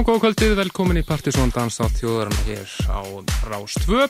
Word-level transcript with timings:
Já, 0.00 0.04
góða 0.08 0.20
kvöldið, 0.22 0.52
velkomin 0.56 0.96
í 0.96 1.00
Partisón 1.04 1.50
Danstátt 1.52 1.98
þjóðarinn 2.00 2.38
hér 2.46 2.70
á 2.88 3.04
Rástvö. 3.50 4.06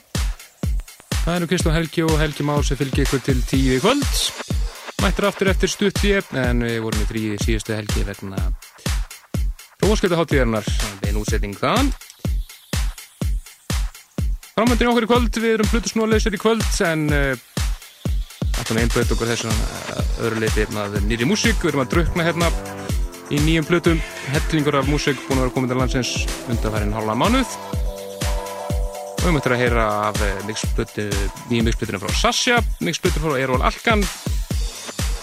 Það 1.24 1.32
eru 1.32 1.48
Kristofn 1.50 1.74
Helgi 1.74 2.04
og 2.06 2.14
Helgi 2.20 2.46
Már 2.46 2.62
sem 2.62 2.78
fylgir 2.78 3.08
ykkur 3.08 3.24
til 3.26 3.40
tíu 3.42 3.74
í 3.74 3.80
kvöld. 3.82 4.06
Mættir 5.02 5.26
aftur 5.26 5.50
eftir 5.50 5.72
stuttið, 5.74 6.30
en 6.38 6.62
við 6.62 6.78
vorum 6.86 7.02
í 7.02 7.08
þrýði 7.10 7.40
síðustu 7.42 7.74
helgi 7.74 8.06
vegna 8.06 8.38
Róskjöldaháttíðarnar, 9.82 10.70
bein 11.02 11.18
útsetting 11.18 11.58
þaðan. 11.58 11.90
Framöndin 14.54 14.94
okkur 14.94 15.08
í 15.08 15.10
kvöld, 15.10 15.42
við 15.42 15.56
erum 15.56 15.74
flutusnúleisir 15.74 16.38
í 16.38 16.44
kvöld, 16.44 16.68
en 16.86 17.08
uh, 17.10 17.32
alltaf 18.60 18.76
einböðt 18.78 19.16
okkur 19.16 19.34
þessu 19.34 19.50
uh, 19.50 20.04
öðru 20.22 20.44
leiti 20.46 20.70
nýri 21.10 21.26
músík, 21.26 21.58
við 21.64 21.74
erum 21.74 21.88
að 21.88 21.96
drukna 21.96 22.30
hérna 22.30 22.78
í 23.30 23.38
nýjum 23.44 23.66
flutum 23.66 24.00
hellingur 24.32 24.80
af 24.80 24.88
músik 24.90 25.20
búin 25.28 25.38
að 25.38 25.44
vera 25.46 25.54
komið 25.54 25.72
til 25.72 25.78
landsins 25.78 26.10
undanfærin 26.50 26.94
hálfa 26.96 27.14
mánuð. 27.18 27.52
Og 29.20 29.26
við 29.26 29.34
möttum 29.36 29.54
að 29.54 29.60
heyra 29.60 29.84
af 30.08 30.20
eh, 30.24 30.42
mixflutu, 30.48 31.06
nýjum 31.50 31.68
mixflutinu 31.68 32.00
frá 32.02 32.14
Sasha. 32.18 32.58
Mixflutu 32.82 33.22
frá 33.22 33.36
Erol 33.38 33.62
Alkan. 33.62 34.02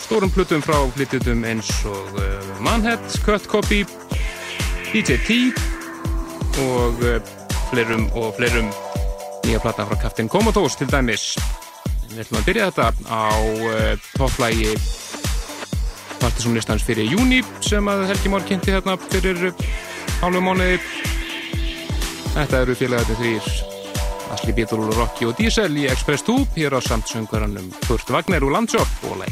Stórum 0.06 0.32
flutum 0.32 0.64
frá 0.64 0.78
flytjutum 0.96 1.44
eins 1.50 1.72
og 1.90 2.20
uh, 2.22 2.52
Manhead, 2.64 3.02
Cut 3.26 3.50
Copy 3.52 3.82
DJ 4.94 5.18
T 5.28 5.40
og 6.64 7.04
uh, 7.04 7.18
fleirum 7.68 8.08
og 8.16 8.38
fleirum 8.38 8.70
nýja 9.44 9.60
platta 9.60 9.84
frá 9.90 10.00
Captain 10.00 10.32
Comatose 10.32 10.80
til 10.80 10.88
dæmis. 10.94 11.34
Við 12.08 12.24
ætlum 12.24 12.40
að 12.40 12.48
byrja 12.48 12.70
þetta 12.72 12.88
á 13.12 13.28
uh, 13.36 14.08
topplægi 14.16 14.78
Partiðsónlistans 16.28 16.84
fyrir 16.84 17.08
júni 17.08 17.40
sem 17.64 17.88
að 17.88 18.10
Helgi 18.10 18.32
Mór 18.34 18.44
kynnti 18.44 18.74
hérna 18.76 18.98
fyrir 19.08 19.40
hálfu 20.20 20.42
mánuði. 20.44 20.82
Þetta 22.36 22.60
eru 22.66 22.76
félagatinn 22.76 23.22
þrýr 23.22 23.48
Asli 24.36 24.52
Bítur, 24.58 24.84
Rocky 24.98 25.30
og 25.30 25.38
Diesel 25.40 25.72
í 25.80 25.88
Express 25.88 26.28
2 26.28 26.44
hér 26.58 26.76
á 26.76 26.84
samtsönguranum 26.84 27.72
Kurt 27.88 28.12
Wagner 28.12 28.44
úr 28.44 28.58
Landsjópp 28.58 29.08
og 29.08 29.24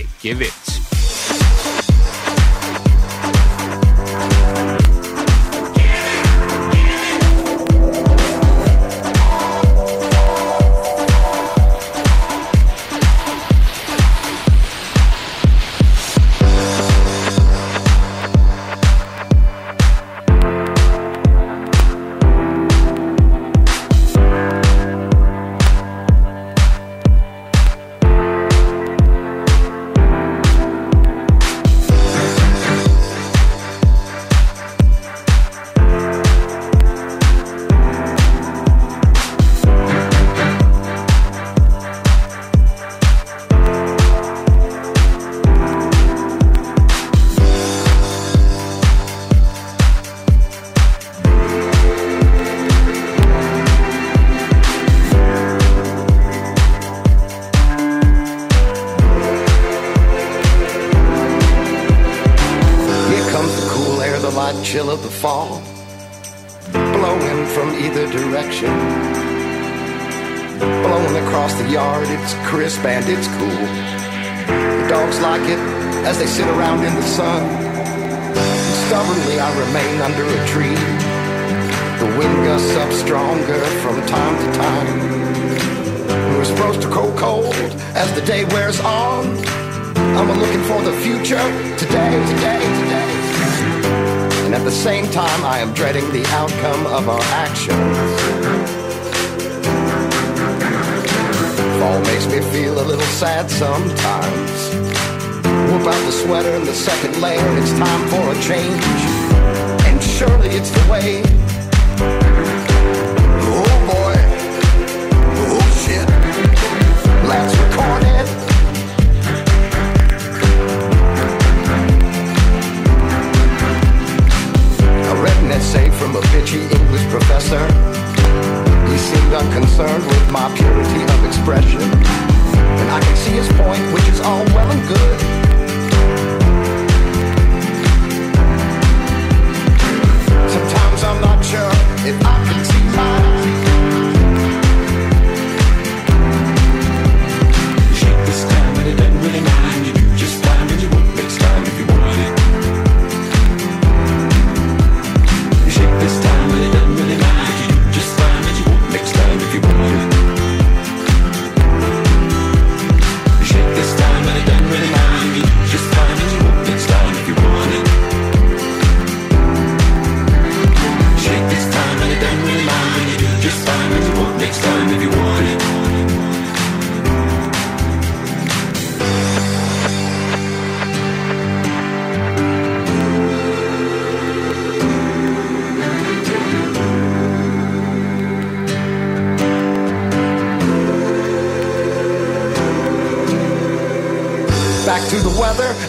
Leiki 194.86 195.18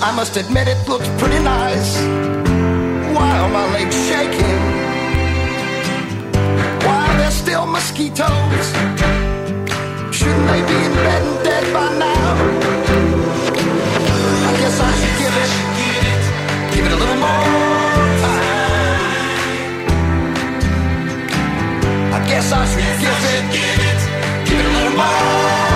I 0.01 0.11
must 0.17 0.37
admit 0.39 0.69
it 0.69 0.89
looks 0.89 1.07
pretty 1.21 1.39
nice. 1.45 1.99
Why 3.15 3.39
are 3.41 3.49
my 3.51 3.71
legs 3.75 3.95
shaking? 4.09 4.61
Why 6.81 7.07
are 7.07 7.19
there 7.19 7.31
still 7.31 7.67
mosquitoes? 7.67 8.67
Shouldn't 10.17 10.47
they 10.49 10.63
be 10.71 10.77
in 10.87 10.95
bed 11.05 11.23
and 11.29 11.45
dead 11.45 11.65
by 11.75 11.89
now? 11.99 12.37
I 14.49 14.53
guess 14.61 14.81
I 14.81 14.91
should 14.99 15.17
give 15.21 15.37
it, 15.45 15.51
give 16.75 16.87
it 16.87 16.93
a 16.93 16.97
little 16.97 17.21
more 17.21 18.09
time. 18.25 18.47
I 22.17 22.19
guess 22.27 22.51
I 22.51 22.65
should 22.65 22.99
give 23.05 23.25
it, 23.35 23.45
give 24.49 24.59
it 24.59 24.65
a 24.65 24.69
little 24.73 24.97
more. 24.97 25.76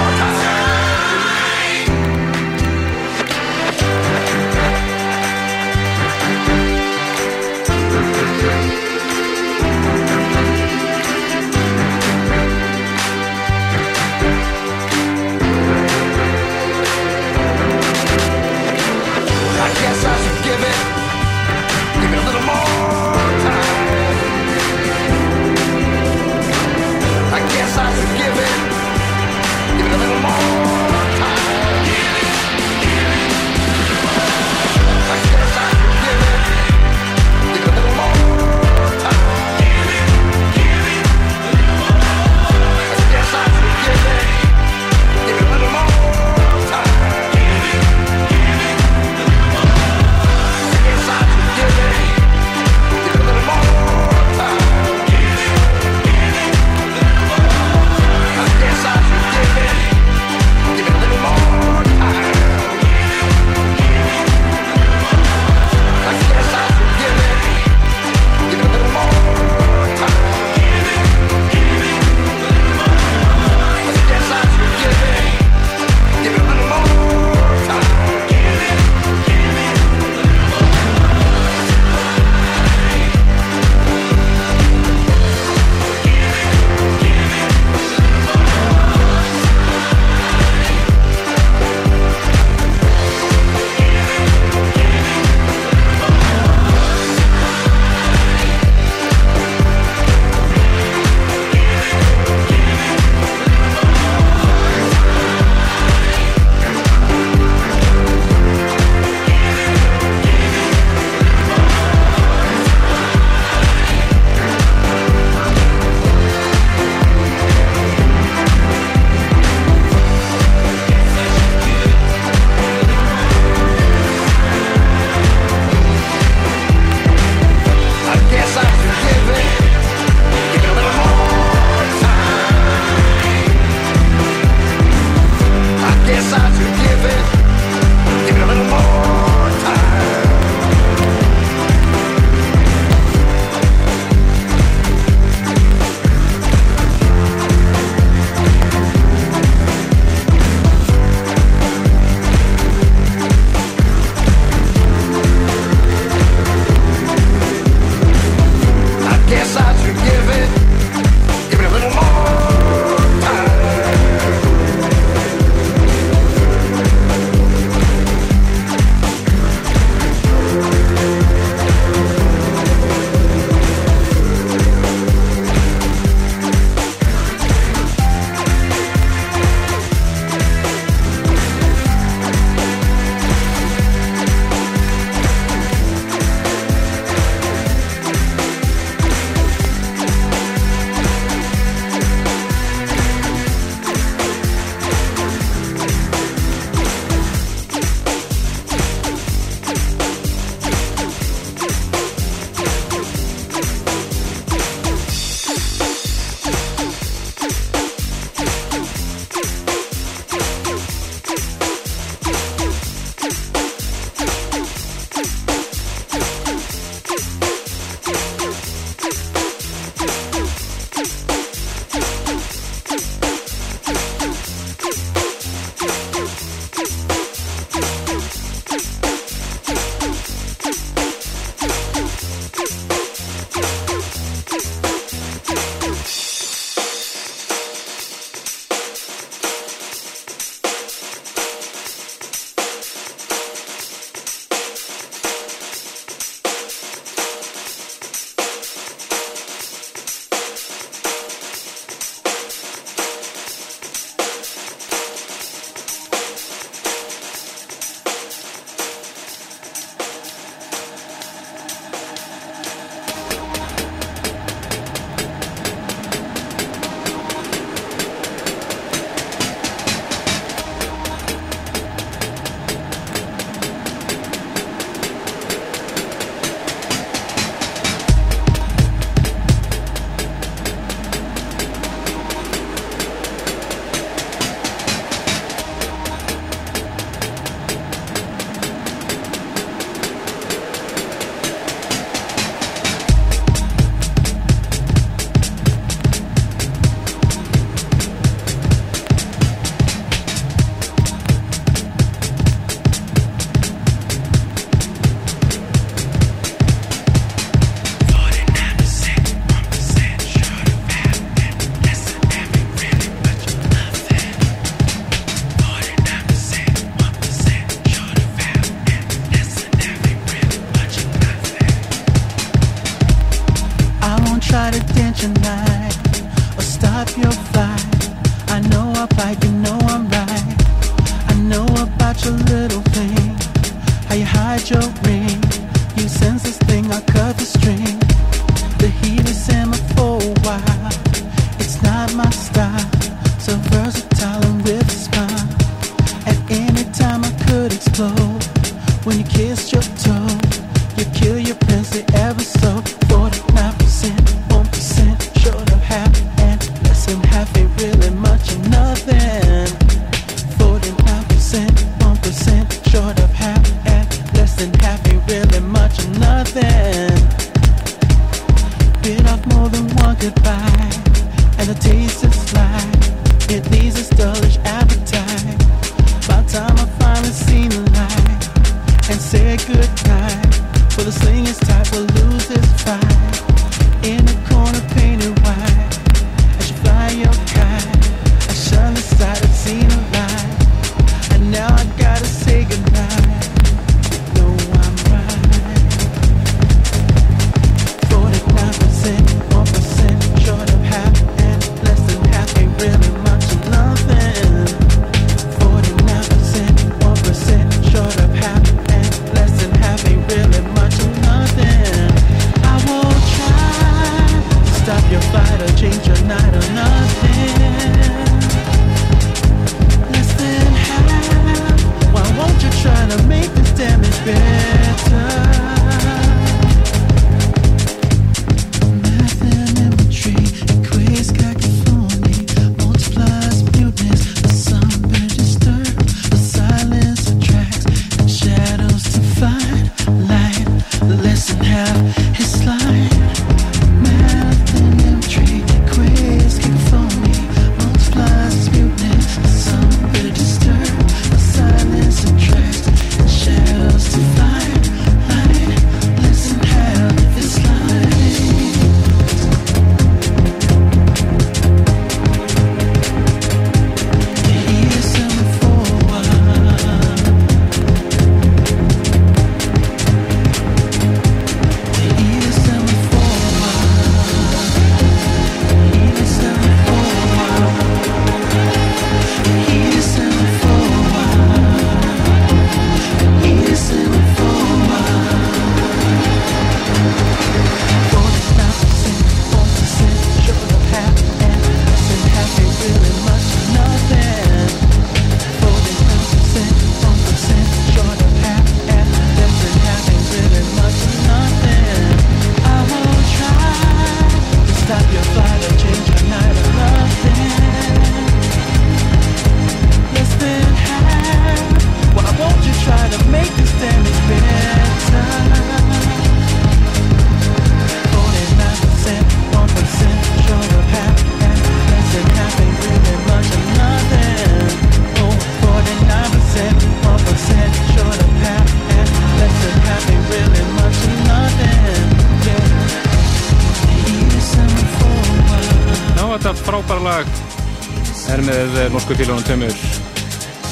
Norsku 538.91 539.15
félagum 539.15 539.43
tömur 539.47 539.75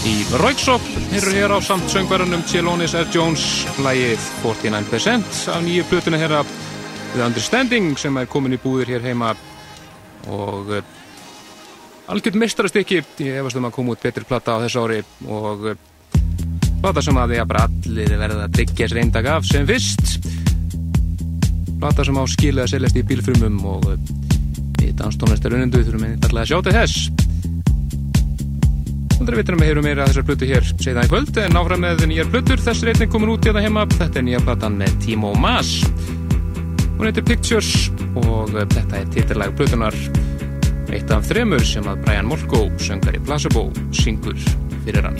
í 0.08 0.12
Rauksop 0.40 0.82
hér 1.12 1.26
hér 1.36 1.52
á 1.54 1.58
samt 1.62 1.86
söngverðunum 1.92 2.42
Chelonis 2.50 2.96
R. 2.98 3.06
Jones 3.14 3.44
lægið 3.84 4.24
49% 4.42 5.44
af 5.54 5.60
nýju 5.62 5.84
plötuna 5.86 6.18
hér 6.18 6.34
af 6.40 6.50
The 7.12 7.22
Understanding 7.26 7.98
sem 8.00 8.16
er 8.18 8.26
komin 8.30 8.56
í 8.56 8.58
búðir 8.62 8.90
hér 8.96 9.06
heima 9.06 9.34
og 10.34 10.72
algjörð 12.10 12.40
mistarastykki 12.42 12.98
ég 13.22 13.38
hefast 13.38 13.60
um 13.60 13.68
að 13.68 13.76
koma 13.76 13.94
út 13.94 14.02
betri 14.02 14.26
platta 14.26 14.56
á 14.58 14.62
þessu 14.64 14.82
ári 14.82 14.98
og 15.28 15.68
plata 16.82 17.04
sem 17.04 17.22
að 17.22 17.36
því 17.36 17.40
að 17.44 17.50
bara 17.52 17.68
allir 17.68 18.16
verða 18.24 18.48
að 18.48 18.58
tryggja 18.58 18.90
sér 18.90 19.02
eindag 19.04 19.30
af 19.36 19.46
sem 19.46 19.68
fyrst 19.68 20.18
plata 21.78 22.02
sem 22.02 22.18
á 22.18 22.24
skilja 22.26 22.66
að 22.66 22.74
seljast 22.74 22.98
í 22.98 23.06
bílfrumum 23.12 23.62
og 23.76 23.88
við 24.82 24.94
danstónlistar 24.98 25.54
unnendu 25.54 25.84
þurfum 25.86 26.08
við 26.08 26.18
alltaf 26.18 26.42
að 26.42 26.50
sjá 26.50 26.60
til 26.66 26.78
þess 26.80 27.26
Aldrei 29.18 29.40
vitur 29.40 29.56
um 29.56 29.62
að 29.64 29.68
heyrum 29.72 29.86
meira 29.88 30.06
þessar 30.06 30.26
blötu 30.28 30.46
hér 30.46 30.66
segðan 30.78 31.08
í 31.08 31.10
kvöld 31.10 31.38
en 31.42 31.58
áfram 31.58 31.82
með 31.82 32.04
nýjar 32.06 32.28
blötur 32.30 32.60
þess 32.62 32.84
reyning 32.86 33.10
komin 33.10 33.32
út 33.32 33.48
í 33.48 33.50
það 33.50 33.66
heima 33.66 33.82
þetta 33.96 34.20
er 34.20 34.26
nýja 34.28 34.42
platan 34.46 34.78
með 34.78 34.94
Timo 35.02 35.32
Maas 35.42 35.72
hún 36.98 37.08
heitir 37.08 37.26
Pictures 37.26 37.72
og 38.22 38.54
þetta 38.54 39.00
er 39.00 39.10
títillag 39.16 39.58
blötunar 39.58 39.98
eitt 40.94 41.10
af 41.12 41.26
þremur 41.28 41.66
sem 41.66 41.90
að 41.90 42.06
Brian 42.06 42.30
Molko 42.30 42.68
söngar 42.78 43.18
í 43.18 43.24
Placebo 43.26 43.66
syngur 43.90 44.38
fyrir 44.86 45.10
hann 45.10 45.18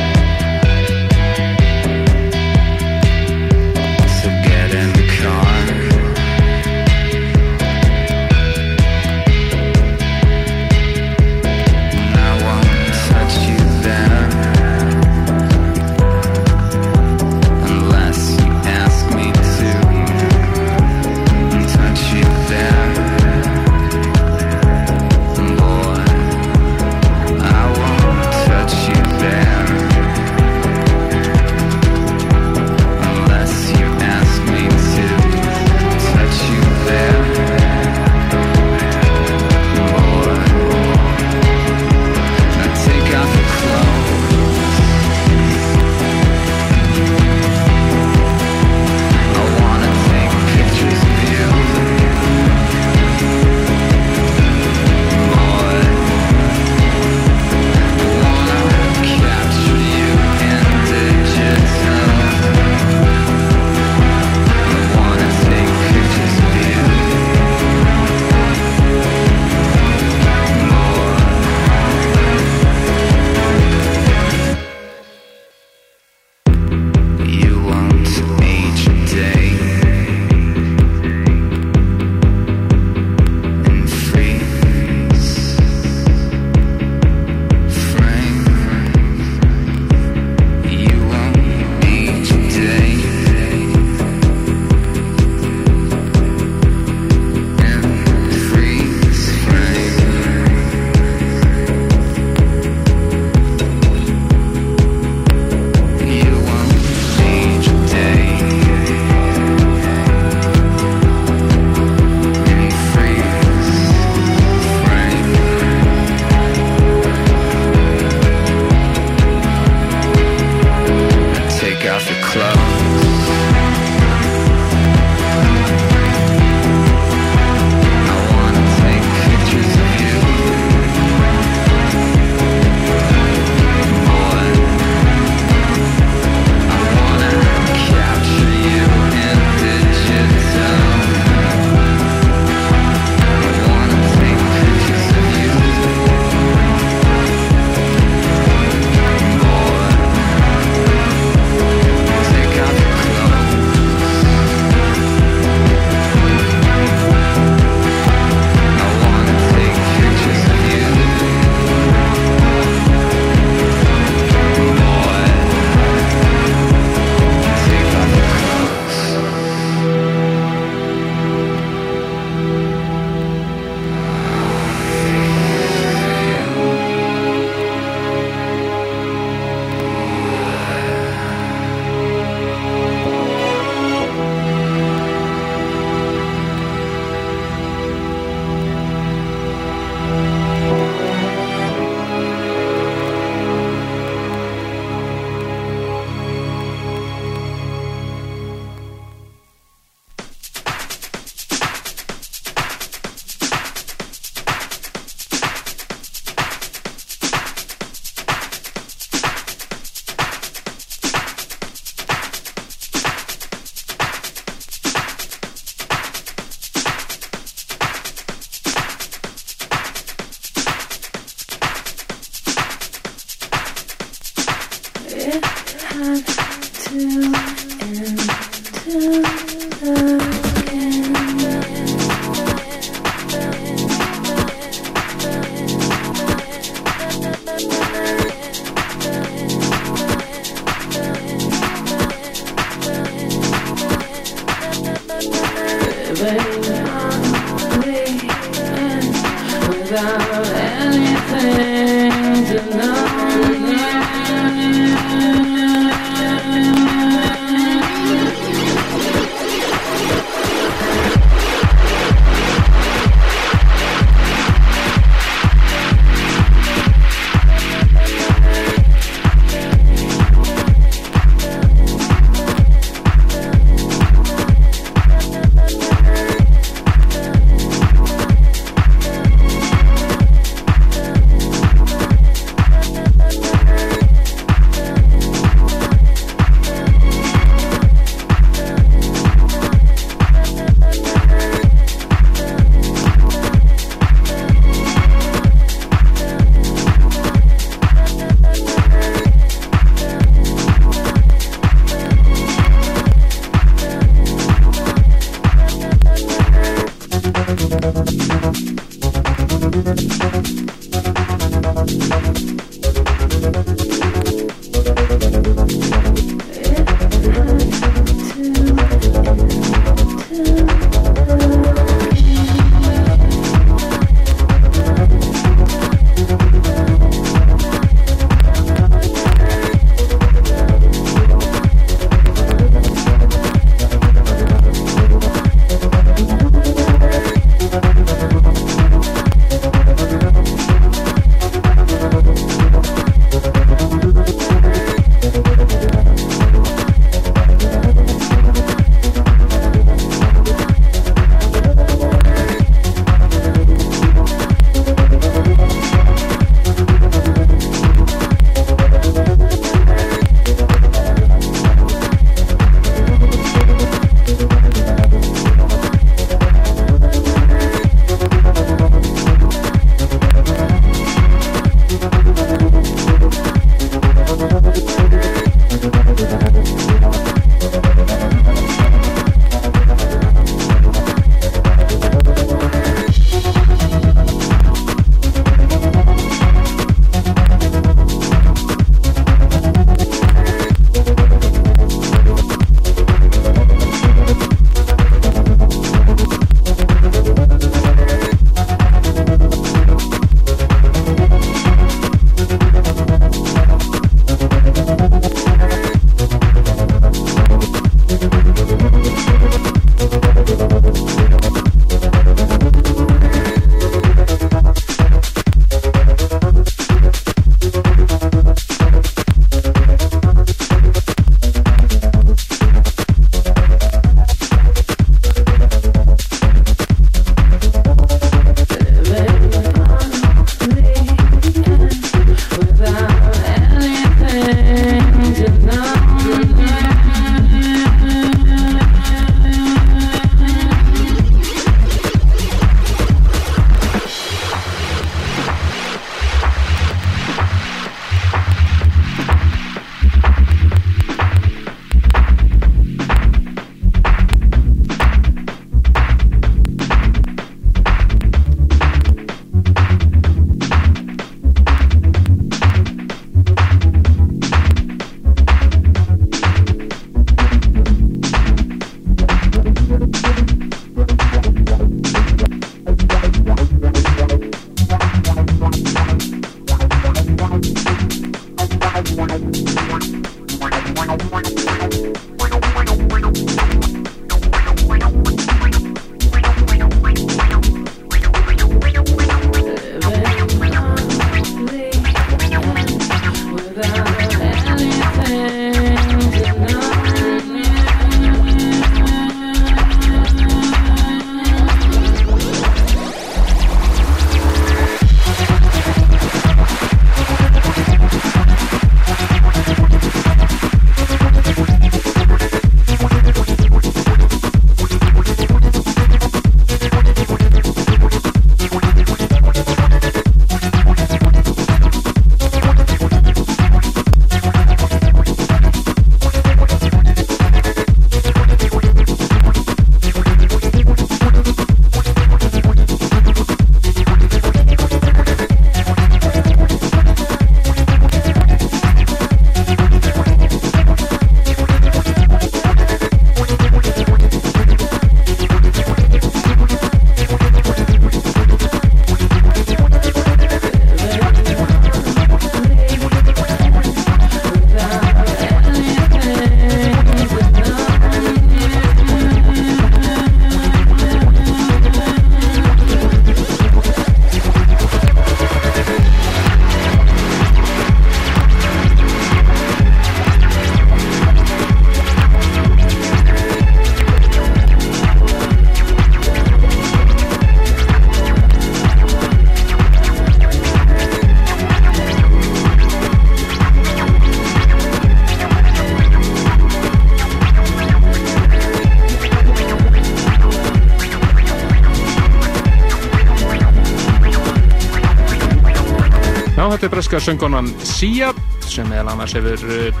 þetta 597.16 597.32
breska 597.32 597.48
söngonan 597.48 597.68
Sia 597.80 598.32
sem 598.66 598.88
meðal 598.90 599.14
annars 599.14 599.32
hefur 599.36 599.62
uh, 599.72 600.00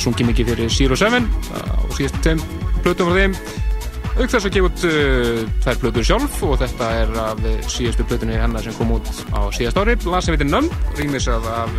sungið 0.00 0.30
mikið 0.30 0.50
fyrir 0.50 0.70
Zero 0.72 0.96
Seven 0.96 1.26
og 1.84 1.92
síðast 1.96 2.16
tveim 2.24 2.40
plötum 2.84 3.10
frá 3.10 3.18
þeim. 3.18 3.34
Auk 4.14 4.30
þess 4.30 4.46
að 4.46 4.54
gefa 4.54 4.70
út 4.70 4.84
uh, 4.88 5.42
þær 5.64 5.80
plötur 5.82 6.06
sjálf 6.08 6.38
og 6.46 6.54
þetta 6.62 6.90
er 7.02 7.12
af 7.20 7.42
síðastu 7.68 8.06
plötunni 8.08 8.38
hennar 8.40 8.64
sem 8.64 8.76
kom 8.78 8.94
út 8.96 9.10
á 9.34 9.40
síðast 9.52 9.80
ári. 9.82 9.96
Lag 10.08 10.24
sem 10.24 10.36
heitir 10.36 10.48
Numb, 10.48 10.72
rýmisað 10.96 11.48
af 11.52 11.76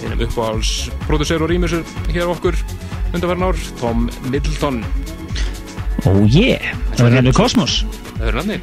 einum 0.00 0.24
uppáhaldsproducer 0.28 1.44
og 1.44 1.52
rýmisur 1.52 1.84
hér 2.08 2.32
okkur 2.32 2.56
undanverðin 3.12 3.48
ár 3.50 3.64
Tom 3.82 4.06
Middleton. 4.30 4.80
Oh 6.06 6.22
yeah, 6.24 6.72
það 6.94 7.10
er 7.10 7.18
henni 7.18 7.34
Kosmos 7.36 7.82
Það 8.14 8.28
er 8.30 8.40
henni 8.40 8.60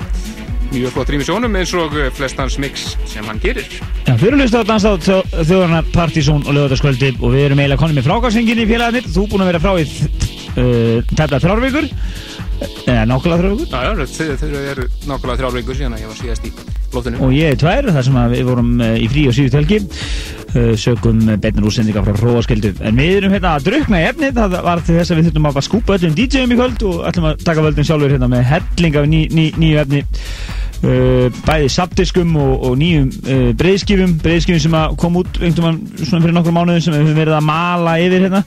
mjög 0.72 0.96
flott 0.96 1.12
rým 1.12 1.22
í 1.22 1.28
sjónum 1.28 1.60
eins 1.60 1.76
og 1.78 1.94
flest 2.18 2.40
hans 2.42 2.58
mix 2.64 2.96
sem 3.12 3.28
hann 3.28 3.44
gerir 3.44 3.70
Já, 4.06 4.14
fyrirlust 4.22 4.54
á 4.54 4.62
danstátt 4.62 5.08
þjóðarnar 5.34 5.88
Partizón 5.90 6.44
og 6.46 6.54
lögataskvöldi 6.54 7.16
og 7.18 7.32
við 7.34 7.48
erum 7.48 7.62
eiginlega 7.64 7.82
konið 7.82 7.98
með 7.98 8.06
frákvæmsengin 8.06 8.60
í 8.62 8.66
félagarnir. 8.70 9.08
Þú 9.10 9.24
búinn 9.32 9.44
að 9.46 9.50
vera 9.50 9.62
frá 9.64 9.72
í 9.82 9.86
uh, 10.62 11.00
tefla 11.16 11.40
þrjárvíkur 11.42 11.88
eða 12.86 13.08
nákvæmlega 13.10 13.40
þrjárvíkur 13.42 13.72
Já, 13.74 13.80
já, 13.82 14.36
þau 14.40 14.60
eru 14.62 14.86
nákvæmlega 15.10 15.40
þrjárvíkur 15.42 15.80
síðan 15.80 15.96
að 15.98 16.04
ég 16.04 16.12
var 16.12 16.20
síðast 16.20 16.46
í 16.46 16.52
lóttinu 16.94 17.26
og 17.26 17.34
ég 17.36 17.56
er 17.56 17.60
tvær, 17.66 17.90
þar 17.96 18.06
sem 18.08 18.20
við 18.36 18.44
vorum 18.52 18.70
uh, 18.78 18.92
í 18.94 19.08
frí 19.10 19.24
og 19.32 19.38
síðust 19.40 19.58
helgi. 19.58 19.80
Uh, 20.56 20.70
sögum 20.80 21.24
beinar 21.42 21.66
úrsendinga 21.68 22.04
frá 22.06 22.20
Róaskildu 22.22 22.76
en 22.86 23.02
við 23.02 23.18
erum 23.18 23.34
hérna 23.36 23.56
að 23.58 23.72
drukna 23.72 24.04
í 24.04 24.06
efni 24.12 24.30
það 24.38 24.60
var 24.70 24.86
til 24.86 25.00
þess 25.00 25.12
að 25.12 25.20
við 25.20 25.32
þurfum 25.32 25.50
að 25.50 25.66
skúpa 25.66 25.98
öllum 25.98 26.14
DJ-um 26.16 26.54
í 26.54 26.60
kvöld 26.62 26.86
og 26.88 27.02
ætlum 27.10 27.28
að 27.32 27.42
taka 27.50 27.66
völdum 27.66 27.90
sjálfur 27.90 28.14
hérna 28.16 28.30
með 28.32 28.46
helling 28.54 29.02
af 29.02 29.10
ný, 29.12 29.20
ný, 29.34 29.50
nýju 29.60 29.82
efni 29.82 30.06
bæði 31.46 31.70
sapdiskum 31.72 32.36
og, 32.38 32.54
og 32.68 32.76
nýjum 32.80 33.08
uh, 33.24 33.48
breyðskifum 33.58 34.18
breyðskifum 34.22 34.62
sem 34.62 34.76
kom 35.02 35.18
út 35.22 35.40
einhvern 35.40 35.80
veginn 35.96 36.22
fyrir 36.26 36.36
nokkur 36.36 36.56
mánuðum 36.56 36.84
sem 36.84 36.94
við 36.96 37.04
höfum 37.06 37.20
verið 37.22 37.38
að 37.40 37.48
mala 37.48 37.98
yfir 38.04 38.28
hérna. 38.28 38.44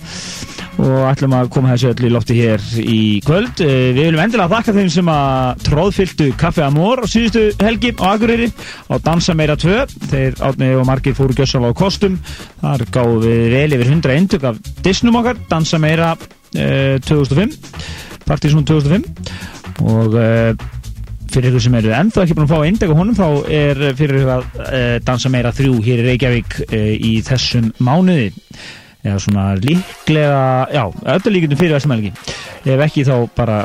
Og 0.79 1.09
ætlum 1.09 1.33
að 1.35 1.49
koma 1.51 1.73
þessu 1.73 1.89
öll 1.91 2.07
í 2.07 2.11
lofti 2.15 2.37
hér 2.39 2.67
í 2.79 3.01
kvöld. 3.27 3.63
Uh, 3.65 3.91
við 3.97 4.01
viljum 4.05 4.23
endilega 4.23 4.55
þakka 4.55 4.77
þeim 4.77 4.93
sem 4.95 5.13
að 5.15 5.67
tróðfylgtu 5.67 6.31
Café 6.39 6.65
Amor 6.69 7.03
á 7.03 7.07
síðustu 7.11 7.45
helgi 7.65 7.95
á 7.99 8.07
Akureyri 8.13 8.49
á 8.87 8.95
Dansa 9.03 9.35
meira 9.39 9.59
2 9.59 10.09
þeir 10.13 10.39
átnið 10.51 10.79
og 10.79 10.89
margir 10.89 11.19
fóru 11.19 11.35
gjössal 11.39 11.65
á 11.67 11.73
kostum. 11.75 12.21
Þar 12.63 12.87
gáðum 12.95 13.23
við 13.27 13.47
vel 13.57 13.69
yfir 13.79 13.95
100 13.97 14.19
eindug 14.19 14.51
af 14.53 14.63
Disnum 14.87 15.19
okkar 15.19 15.41
Dansa 15.51 15.81
meira 15.83 16.15
2005 16.55 17.59
Partizón 18.29 18.65
2005 18.65 19.05
og 19.85 20.15
fyrir 21.39 21.55
ykkur 21.55 21.65
sem 21.65 21.79
eru 21.79 21.95
ennþá 21.97 22.25
ekki 22.25 22.37
búin 22.37 22.49
að 22.49 22.53
fá 22.53 22.67
eindeg 22.67 22.93
og 22.93 23.01
honum 23.01 23.17
þá 23.19 23.27
er 23.61 23.83
fyrir 23.99 24.29
að 24.35 24.45
e, 24.67 24.83
dansa 25.07 25.33
meira 25.33 25.55
þrjú 25.55 25.81
hér 25.87 26.03
í 26.03 26.07
Reykjavík 26.11 26.61
e, 26.69 26.83
í 26.99 27.15
þessum 27.27 27.73
mánuði. 27.81 28.29
Eða 29.07 29.19
svona 29.23 29.49
líklega 29.63 30.41
já, 30.75 30.85
öllu 31.15 31.33
líkundum 31.33 31.61
fyrir 31.61 31.79
þessum 31.79 31.95
helgi. 31.95 32.11
Ef 32.67 32.87
ekki 32.89 33.07
þá 33.07 33.15
bara 33.39 33.61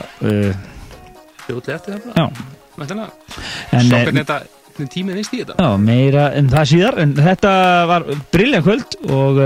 Fljóðlega 1.43 1.79
eftir 1.79 1.97
það 1.97 2.43
Sjókvæmlega 2.73 4.23
þetta 4.23 4.87
tímið 4.89 5.19
vist 5.19 5.33
í 5.35 5.41
þetta? 5.43 5.55
Já, 5.59 5.77
meira 5.77 6.27
en 6.37 6.49
það 6.51 6.69
síðar 6.71 6.99
en 7.03 7.13
þetta 7.17 7.51
var 7.89 8.05
brilljant 8.33 8.65
kvöld 8.65 8.95
og 9.13 9.41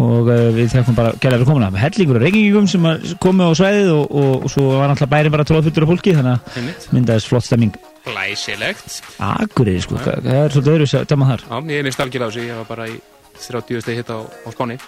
og 0.00 0.30
uh, 0.30 0.48
við 0.54 0.72
þekkum 0.72 0.96
bara 0.96 1.12
gæðlega 1.20 1.44
að 1.44 1.50
koma 1.50 1.82
hellingur 1.82 2.18
og 2.18 2.24
reykingum 2.24 2.68
sem 2.70 2.88
komu 3.22 3.48
á 3.48 3.52
svæðið 3.58 3.92
og, 3.94 4.04
og, 4.22 4.32
og 4.46 4.52
svo 4.54 4.66
var 4.72 4.94
alltaf 4.94 5.12
bæri 5.12 5.32
bara 5.32 5.46
tróðfuttur 5.48 5.86
af 5.86 5.92
fólki 5.92 6.16
þannig 6.16 6.50
að 6.56 6.90
myndaðist 6.96 7.30
flott 7.30 7.46
stemming. 7.46 7.76
Glæsilegt. 8.06 9.00
Akureyri 9.20 9.84
sko, 9.84 10.00
ja. 10.00 10.16
það 10.24 10.38
er 10.38 10.54
svolítið 10.54 10.74
öðru 10.74 10.90
sem 10.90 11.08
það 11.10 11.20
maður 11.20 11.46
Já, 11.46 11.56
ég 11.60 11.82
er 11.82 11.88
mist 11.90 12.04
algjör 12.04 12.24
á 12.24 12.28
þessu, 12.30 12.46
ég 12.48 12.60
var 12.62 12.68
bara 12.70 12.88
í 12.88 12.98
30 13.40 13.84
steg 13.84 14.00
hitt 14.00 14.12
á, 14.12 14.18
á 14.24 14.48
spáni. 14.54 14.80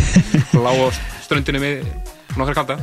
Lá 0.64 0.70
á 0.70 0.86
ströndinu 1.26 1.62
með 1.62 1.86
Nokkra 2.38 2.54
kalda. 2.56 2.76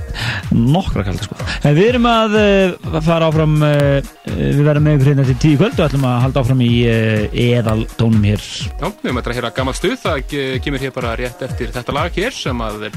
Nokkra 0.53 1.03
kalda 1.07 1.25
sko. 1.25 1.38
En 1.65 1.77
Við 1.77 1.91
erum 1.93 2.07
að 2.09 2.35
uh, 2.39 2.99
fara 3.05 3.29
áfram 3.29 3.55
uh, 3.65 3.97
Við 4.29 4.62
verðum 4.65 4.85
með 4.85 4.97
ykkur 4.97 5.12
hérna 5.12 5.25
til 5.29 5.38
tíu 5.41 5.59
kvöld. 5.59 5.79
Og 5.79 5.88
ætlum 5.88 6.05
að 6.09 6.19
halda 6.25 6.43
áfram 6.43 6.62
í 6.65 6.69
uh, 6.89 7.25
eðal 7.45 7.79
tónum 7.97 8.27
hér. 8.29 8.45
Já, 8.69 8.88
við 9.01 9.17
mötum 9.17 9.33
að 9.33 9.39
hýra 9.39 9.53
gammal 9.57 9.75
stuð. 9.77 9.97
Það 10.03 10.38
kemur 10.65 10.85
hér 10.85 10.95
bara 10.95 11.17
rétt 11.19 11.43
eftir 11.49 11.73
þetta 11.75 11.97
lag 11.97 12.21
hér 12.21 12.35
sem 12.35 12.65
að 12.65 12.89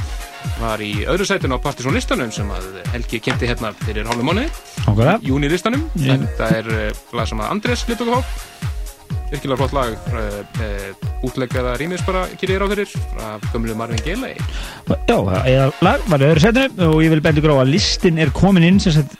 var 0.60 0.82
í 0.82 0.92
öðru 1.08 1.26
sætun 1.28 1.54
á 1.54 1.62
Partizón 1.62 1.96
listanum 1.96 2.32
sem 2.34 2.48
að 2.52 2.80
Helgi 2.92 3.22
kynnti 3.22 3.50
hérna 3.50 3.72
fyrir 3.84 4.08
hálfum 4.08 4.32
mánu 4.32 4.48
Júni 5.22 5.50
listanum 5.52 5.86
Þetta 5.98 6.50
er 6.58 6.72
lag 7.14 7.30
sem 7.30 7.42
að 7.42 7.54
Andrés 7.54 7.86
okkur 7.86 8.18
á 8.18 8.51
virkilega 9.32 9.58
flott 9.60 9.74
lag 9.76 9.94
uh, 10.12 11.26
útleggaða 11.26 11.76
rýmis 11.80 12.04
bara 12.06 12.24
kýrið 12.38 12.64
á 12.64 12.66
þeirrir 12.72 12.96
af 13.26 13.46
gömlu 13.52 13.76
Marvin 13.78 14.02
Gaye 14.04 14.34
Já, 15.08 15.18
eða 15.18 15.68
lag 15.84 16.08
var 16.10 16.26
öðru 16.28 16.44
setinu 16.44 16.90
og 16.90 16.98
ég 17.04 17.14
vil 17.14 17.22
betur 17.24 17.46
gráða 17.46 17.66
að 17.66 17.72
listin 17.76 18.20
er 18.22 18.32
komin 18.36 18.66
inn 18.68 18.80
sem 18.82 18.96
sagt 18.98 19.16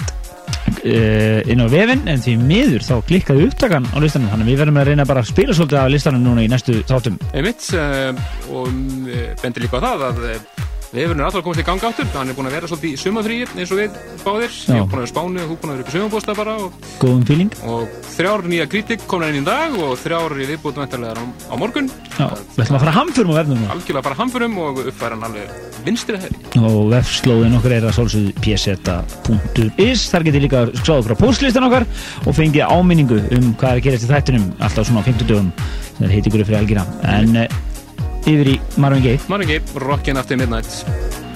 uh, 0.85 1.41
inn 1.49 1.65
á 1.65 1.67
vefinn 1.73 2.05
en 2.11 2.21
því 2.23 2.37
miður 2.43 2.87
þá 2.89 2.95
klikkaði 3.09 3.47
upptakan 3.49 3.89
á 3.93 3.97
listanum 4.03 4.33
þannig 4.33 4.49
að 4.49 4.53
við 4.53 4.61
verðum 4.65 4.83
að 4.83 4.91
reyna 4.91 5.09
bara 5.09 5.25
að 5.25 5.33
spila 5.33 5.57
svolítið 5.57 5.81
af 5.81 5.95
listanum 5.95 6.27
núna 6.27 6.45
í 6.45 6.51
næstu 6.53 6.83
þáttum. 6.89 7.17
Einmitt 7.33 7.71
og 8.53 8.69
bendir 9.43 9.67
líka 9.67 9.81
á 9.81 9.85
það 9.87 10.07
að 10.11 10.71
Vefurinn 10.93 11.23
er 11.23 11.25
alltaf 11.25 11.41
komast 11.47 11.63
í 11.63 11.65
ganga 11.65 11.89
áttur, 11.89 12.09
hann 12.13 12.29
er 12.29 12.37
búin 12.37 12.49
að 12.51 12.57
vera 12.59 12.69
svolítið 12.69 12.91
í 12.93 12.99
sumafríi 13.01 13.45
eins 13.57 13.71
og 13.73 13.79
við 13.81 13.95
báðir. 14.21 14.51
Já. 14.53 14.75
Ég 14.75 14.83
er 14.83 14.89
búin 14.91 14.99
að 14.99 15.01
vera 15.01 15.09
spánu 15.09 15.41
og 15.41 15.47
þú 15.47 15.55
er 15.55 15.61
búin 15.63 15.71
að 15.73 15.79
vera 15.79 15.85
upp 15.87 15.89
í 15.89 15.95
sumabósta 15.95 16.35
bara. 16.37 16.57
Góðum 17.01 17.23
fíling. 17.31 17.55
Og 17.65 17.95
þrjár 18.13 18.45
nýja 18.53 18.67
kritik 18.75 19.07
komna 19.09 19.31
inn 19.33 19.41
í 19.41 19.45
dag 19.47 19.79
og 19.81 19.95
þrjár 20.03 20.37
í 20.37 20.49
viðbútu 20.51 20.83
vendarlegar 20.83 21.17
á, 21.17 21.25
á 21.25 21.55
morgun. 21.57 21.89
Já, 22.19 22.27
við 22.29 22.61
ætlum 22.67 22.77
að 22.77 22.85
fara 22.85 22.95
hamförum 22.99 23.33
á 23.33 23.37
vefnum. 23.41 23.65
Algjörlega 23.73 24.05
bara 24.11 24.21
hamförum 24.21 24.61
og 24.67 24.83
uppfæra 24.85 25.17
hann 25.17 25.27
alveg 25.31 25.57
vinstrið 25.89 26.27
þeirri. 26.27 26.61
Og 26.61 26.79
vefslóðin 26.93 27.57
okkar 27.57 27.77
er 27.79 27.89
að 27.89 27.97
svolsögðu 27.97 28.37
pseta.is. 28.45 30.07
Þar 30.13 30.29
getur 30.29 30.45
líka 30.45 30.65
skráðu 30.77 31.09
frá 31.09 31.17
postlistan 31.25 31.71
okkar 31.71 31.89
og 32.27 32.37
fengið 32.37 32.69
áminningu 32.69 33.25
um 33.33 33.53
hvað 33.57 33.79
er 33.79 33.81
að 33.81 33.85
gerast 33.89 34.05
í 34.05 34.13
þættinum 34.13 34.49
alltaf 34.61 34.91
svona 34.91 35.01
á 35.01 35.09
50 35.09 35.33
dögum. 35.33 35.53
Það 35.97 36.17
heitir 36.19 36.33
ykkur 36.33 36.49
fyrir 36.51 36.61
helgina. 36.61 36.85
En, 37.09 37.37
yfir 38.27 38.55
í 38.55 38.61
Marvin 38.77 39.03
Gaye. 39.03 39.21
Marvin 39.29 39.49
Gaye, 39.49 39.63
Rockin' 39.83 40.17
After 40.21 40.37
Midnight 40.37 41.32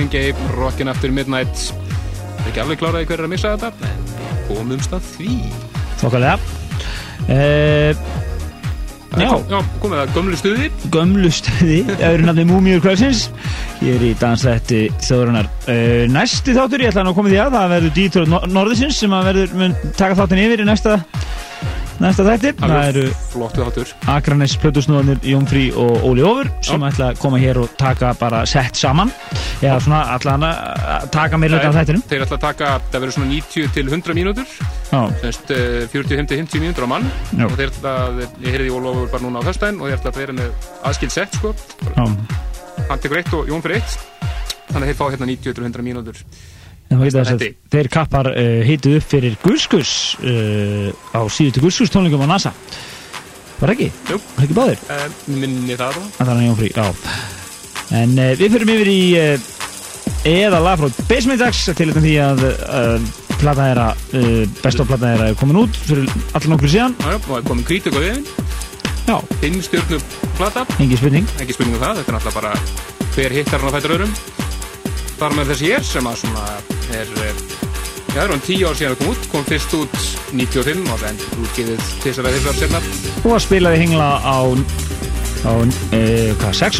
Marvin 0.00 0.08
Gaye, 0.08 0.34
Rockin' 0.56 0.88
After 0.88 1.10
Midnight. 1.12 1.52
Það 1.52 2.40
er 2.40 2.46
ekki 2.48 2.60
alveg 2.62 2.78
kláraði 2.80 3.06
hver 3.10 3.20
er 3.20 3.26
að 3.26 3.32
missa 3.34 3.50
þetta 3.60 3.88
en 3.90 4.06
við 4.08 4.38
komumst 4.48 4.94
að 4.96 5.08
því. 5.10 5.34
Þokkalega. 6.00 6.38
Uh, 7.28 8.06
Já, 9.20 9.26
Já, 9.50 9.58
komið 9.82 9.98
það 9.98 10.14
gömlu 10.14 10.38
stuði. 10.40 10.70
Gömlu 10.94 11.32
stuði 11.34 11.80
öðru 11.98 12.28
nafni 12.28 12.44
Múmiur 12.46 12.80
Kvölsins 12.80 13.24
Ég 13.82 13.96
er 13.98 14.04
í 14.06 14.10
dansrætti 14.20 14.84
þjóðurinnar 15.02 15.48
uh, 15.50 16.04
Næsti 16.14 16.54
þáttur, 16.54 16.84
ég 16.86 16.92
ætla 16.94 17.02
að 17.10 17.16
koma 17.18 17.32
því 17.32 17.40
að 17.42 17.56
það 17.56 17.74
verður 17.74 17.94
Dítur 17.98 18.30
Norðisins 18.54 19.02
sem 19.02 19.16
að 19.18 19.28
verður 19.32 19.56
mun 19.58 19.74
taka 19.98 20.16
þáttin 20.22 20.44
yfir 20.46 20.62
í 20.62 20.68
næsta 20.70 21.00
næsta 22.00 22.24
þætti. 22.24 22.54
Það 22.60 22.86
eru 22.90 23.02
flottu 23.28 23.64
þáttur. 23.66 23.90
Akranes, 24.08 24.54
Plötusnóðanir, 24.62 25.20
Jónfrí 25.26 25.66
og 25.76 26.06
Óli 26.08 26.24
Ófur 26.24 26.48
sem 26.64 26.86
ætla 26.88 27.10
að 27.12 27.20
koma 27.20 27.40
hér 27.42 27.60
og 27.60 27.74
taka 27.80 28.14
bara 28.20 28.46
sett 28.48 28.78
saman 28.80 29.12
eða 29.60 29.78
svona 29.84 30.00
allan 30.14 30.44
að 30.48 31.06
taka 31.14 31.38
meira 31.40 31.58
hluta 31.58 31.70
af 31.70 31.78
þættinum. 31.80 32.04
Þeir 32.10 32.24
ætla 32.26 32.36
að 32.38 32.44
taka, 32.46 32.68
það 32.92 33.02
verður 33.04 33.16
svona 33.16 33.30
90 33.32 33.72
til 33.76 33.86
100 33.90 34.16
mínútur. 34.20 34.54
Já, 34.90 35.00
semst 35.22 35.52
uh, 35.54 35.82
40-50 35.92 36.62
mínútur 36.64 36.86
á 36.86 36.88
mann. 36.90 37.08
Já. 37.36 37.44
og 37.46 37.56
þeir 37.58 37.72
ætla 37.74 37.96
að, 38.06 38.22
ég 38.44 38.54
heyrði 38.56 38.70
Óli 38.76 38.92
Ófur 38.94 39.10
bara 39.12 39.24
núna 39.26 39.42
á 39.42 39.46
föstudaginn 39.46 39.80
og 39.82 39.90
þeir 39.90 39.98
ætla 40.00 40.12
að 40.14 40.20
vera 40.22 40.36
með 40.40 40.70
aðskild 40.90 41.14
sett 41.16 41.36
sko, 41.40 41.52
já. 41.84 42.06
Hann 42.88 43.02
tekur 43.04 43.20
eitt 43.20 43.34
og 43.36 43.50
Jón 43.52 43.62
fyrir 43.64 43.82
eitt. 43.82 43.98
Þannig 44.70 44.80
að 44.80 44.88
þeir 44.92 44.98
fá 45.00 45.04
hérna 45.12 45.28
90 45.28 45.54
til 45.58 45.66
100 45.68 45.84
mínútur. 45.90 46.22
Að 46.90 47.04
Þetta. 47.14 47.48
þeir 47.70 47.88
kappar 47.92 48.28
uh, 48.32 48.62
hitu 48.66 48.96
upp 48.98 49.04
fyrir 49.06 49.36
Gurskus 49.44 49.90
uh, 50.26 50.88
á 51.14 51.20
síðustu 51.30 51.62
Gurskus 51.62 51.92
tónleikum 51.94 52.24
á 52.26 52.28
NASA. 52.32 52.50
Var 53.60 53.74
ekki? 53.76 53.90
Jú. 54.08 54.16
Var 54.38 54.46
ekki 54.48 54.56
báðir? 54.56 54.82
uh, 54.90 55.04
minni 55.30 55.76
það 55.78 56.00
þá. 56.00 56.08
Það 56.18 56.32
er 56.34 56.42
Jón 56.48 56.58
Frí, 56.58 56.72
já. 56.74 56.88
En 58.00 58.12
við 58.38 58.52
fyrir 58.56 58.72
yfir 58.74 58.88
í 58.90 59.00
eða 60.28 60.60
lag 60.64 60.80
frá 60.80 61.04
Basement 61.08 61.40
Dags 61.40 61.62
til 61.68 61.88
þetta 61.88 62.02
því 62.04 62.14
að 62.24 62.42
uh, 62.48 63.10
plata 63.40 63.68
þeirra, 63.68 63.86
uh, 64.18 64.42
þeirra 64.60 65.28
er 65.30 65.38
komin 65.40 65.62
út 65.62 65.80
fyrir 65.86 66.10
allir 66.34 66.52
nokkur 66.52 66.72
síðan. 66.72 66.96
Já, 67.00 67.14
og 67.16 67.28
það 67.28 67.38
er 67.38 67.46
komin 67.48 67.68
krítik 67.68 67.96
á 67.96 68.00
viðin 68.00 68.26
Já, 69.10 69.16
fimm 69.40 69.56
stjórnu 69.64 69.98
plata. 70.38 70.66
Engi 70.78 70.98
spurning. 71.00 71.26
Ekki 71.42 71.56
spurning 71.56 71.74
um 71.74 71.82
það, 71.82 72.02
þetta 72.02 72.12
er 72.12 72.18
náttúrulega 72.18 72.36
bara 72.36 73.08
hver 73.16 73.34
hittar 73.34 73.64
hann 73.64 73.72
á 73.72 73.74
fættur 73.74 73.96
öðrum. 73.96 74.12
Þar 75.18 75.34
með 75.38 75.50
þessi 75.50 75.72
hér 75.72 75.88
sem 75.88 76.06
að 76.06 76.20
svona 76.20 76.44
er 76.94 77.10
eh, 77.24 77.40
já, 78.10 78.14
það 78.14 78.22
er 78.22 78.32
hann 78.34 78.44
tíu 78.46 78.68
ár 78.68 78.78
síðan 78.78 78.94
að 78.94 79.00
kom 79.00 79.12
út 79.12 79.26
kom 79.32 79.44
fyrst 79.46 79.74
út 79.78 79.98
95 80.34 80.86
og 80.86 81.02
það 81.02 81.10
endur 81.10 81.42
útgifið 81.44 81.84
þessar 82.04 82.28
eða 82.30 82.38
þessar 82.38 82.58
senna 82.60 82.80
og 83.20 83.34
að 83.36 83.44
spilaði 83.44 83.82
hengla 83.84 84.08
á 84.18 84.20
á, 84.20 84.38
uh, 84.40 84.56
hvað, 84.56 84.80
sex 84.80 84.99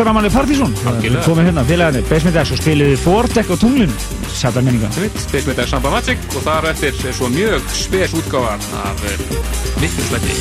ára 0.01 0.13
manni 0.13 0.31
Partizón 0.33 0.75
Algjörlega. 0.85 1.25
komið 1.25 1.45
hérna, 1.51 1.65
félagarnir, 1.65 2.05
Basement 2.11 2.37
Dags 2.37 2.53
og 2.55 2.59
spiliði 2.61 2.97
Fordek 3.01 3.49
á 3.49 3.57
tunglun, 3.61 3.93
sættar 4.29 4.63
minninga 4.67 4.89
þetta 4.93 5.63
er 5.65 5.71
Samba 5.71 5.91
Magic 5.97 6.19
og 6.35 6.43
þar 6.47 6.71
eftir 6.75 6.93
er 7.09 7.15
svo 7.17 7.29
mjög 7.33 7.61
spes 7.75 8.11
útgáfa 8.21 8.55
af 8.85 8.99
miklu 9.81 10.03
sletti 10.11 10.35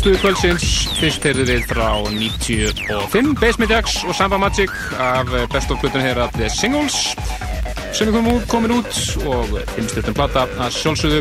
stuðu 0.00 0.18
kvöldsins. 0.22 0.64
Fyrst 0.96 1.24
heyrðu 1.28 1.44
við 1.50 1.64
frá 1.68 1.88
95 2.08 3.34
Basement 3.36 3.72
Jacks 3.72 3.98
og 4.08 4.14
Samba 4.16 4.38
Magic 4.40 4.72
af 4.96 5.28
best 5.52 5.72
of 5.72 5.80
plötunum 5.82 6.06
hér 6.06 6.20
að 6.24 6.38
The 6.38 6.48
Singles 6.52 6.96
sem 7.92 8.08
er 8.08 8.38
komin 8.48 8.72
út 8.78 8.92
og 9.28 9.58
fimmstjórnum 9.74 10.16
platta 10.16 10.46
að 10.56 10.76
sjálfsögðu. 10.78 11.20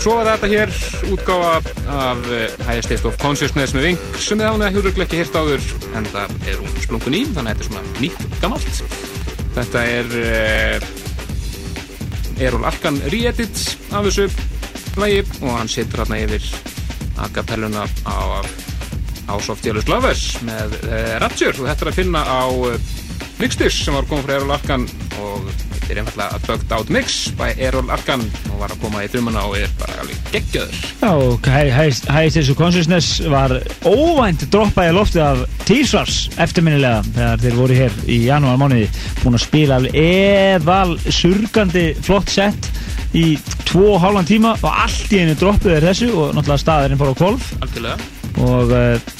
Svo 0.00 0.16
var 0.18 0.28
þetta 0.28 0.50
hér 0.52 0.74
útgáfa 1.14 1.54
af 1.94 2.28
eh, 2.28 2.52
High 2.68 2.84
State 2.84 3.08
of 3.08 3.16
Consciousness 3.22 3.72
með 3.76 3.86
Ving 3.88 3.98
sem 4.20 4.40
þið 4.40 4.48
hafði 4.50 4.70
hefur 4.76 5.04
ekki 5.06 5.20
hirt 5.22 5.40
áður 5.40 5.68
en 5.96 6.08
það 6.12 6.28
er 6.52 6.60
hún 6.60 6.80
splungun 6.84 7.16
í 7.16 7.22
þannig 7.30 7.40
að 7.40 7.50
þetta 7.50 7.62
er 7.64 7.68
svona 7.70 7.84
nýtt 8.00 8.22
gammalt 8.42 8.74
Þetta 9.56 9.86
er 9.96 10.06
Erol 12.44 12.66
Arkan 12.68 13.00
re-edit 13.12 13.64
af 13.92 14.04
þessu 14.08 14.28
lagi 15.00 15.24
og 15.40 15.54
hann 15.54 15.70
situr 15.70 16.04
hérna 16.04 16.20
yfir 16.26 16.44
a 17.20 17.28
cappelluna 17.34 17.86
á 18.08 18.18
House 19.30 19.52
of 19.52 19.62
Jealous 19.62 19.86
Lovers 19.88 20.24
með 20.42 20.74
uh, 20.88 21.18
Rapture. 21.22 21.54
Og 21.60 21.68
þetta 21.68 21.86
er 21.86 21.92
að 21.92 22.00
finna 22.00 22.24
á 22.26 22.42
uh, 22.50 22.74
Mixdish 23.40 23.84
sem 23.86 23.94
var 23.96 24.08
komið 24.08 24.26
frá 24.26 24.34
Erol 24.36 24.52
Arkan 24.52 24.82
og 25.20 25.44
þetta 25.48 25.94
er 25.94 26.00
einfallega 26.02 26.36
að 26.36 26.42
Bugged 26.48 26.72
Out 26.76 26.90
Mix 26.92 27.14
by 27.38 27.54
Erol 27.56 27.88
Arkan 27.94 28.24
og 28.50 28.58
var 28.60 28.74
að 28.74 28.82
koma 28.82 29.04
í 29.04 29.08
drumuna 29.08 29.46
og 29.48 29.56
er 29.56 29.70
bara 29.80 29.96
alveg 30.02 30.18
geggjöður 30.34 30.82
Já, 31.00 31.08
og 31.08 31.48
High 31.48 31.94
Stage 31.96 32.44
of 32.52 32.58
Consciousness 32.58 33.22
var 33.32 33.54
óvænt 33.88 34.44
droppaði 34.52 34.92
loftið 34.98 35.24
af 35.24 35.40
T-Svars 35.64 36.18
eftirminnilega 36.36 37.00
þegar 37.14 37.42
þeir 37.46 37.58
voru 37.62 37.80
hér 37.80 37.98
í 38.06 38.20
janúar 38.26 38.60
mánuði 38.60 38.90
búin 39.22 39.40
að 39.40 39.46
spila 39.46 39.80
alveg 39.80 39.98
eðal 40.04 40.98
surgandi 41.08 41.86
flott 42.04 42.36
sett 42.36 42.70
í 43.16 43.24
tvo 43.66 43.96
og 43.96 44.02
hálfan 44.04 44.28
tíma 44.28 44.54
og 44.60 44.70
allt 44.70 45.10
í 45.14 45.22
einu 45.24 45.34
droppuð 45.38 45.76
er 45.76 45.88
þessu 45.90 46.10
og 46.14 46.36
náttúrulega 46.36 46.62
staðurinn 46.62 47.00
fór 47.00 47.10
á 47.10 47.16
Algjörlega. 47.64 47.96
Og 48.40 48.70
uh, 48.70 49.10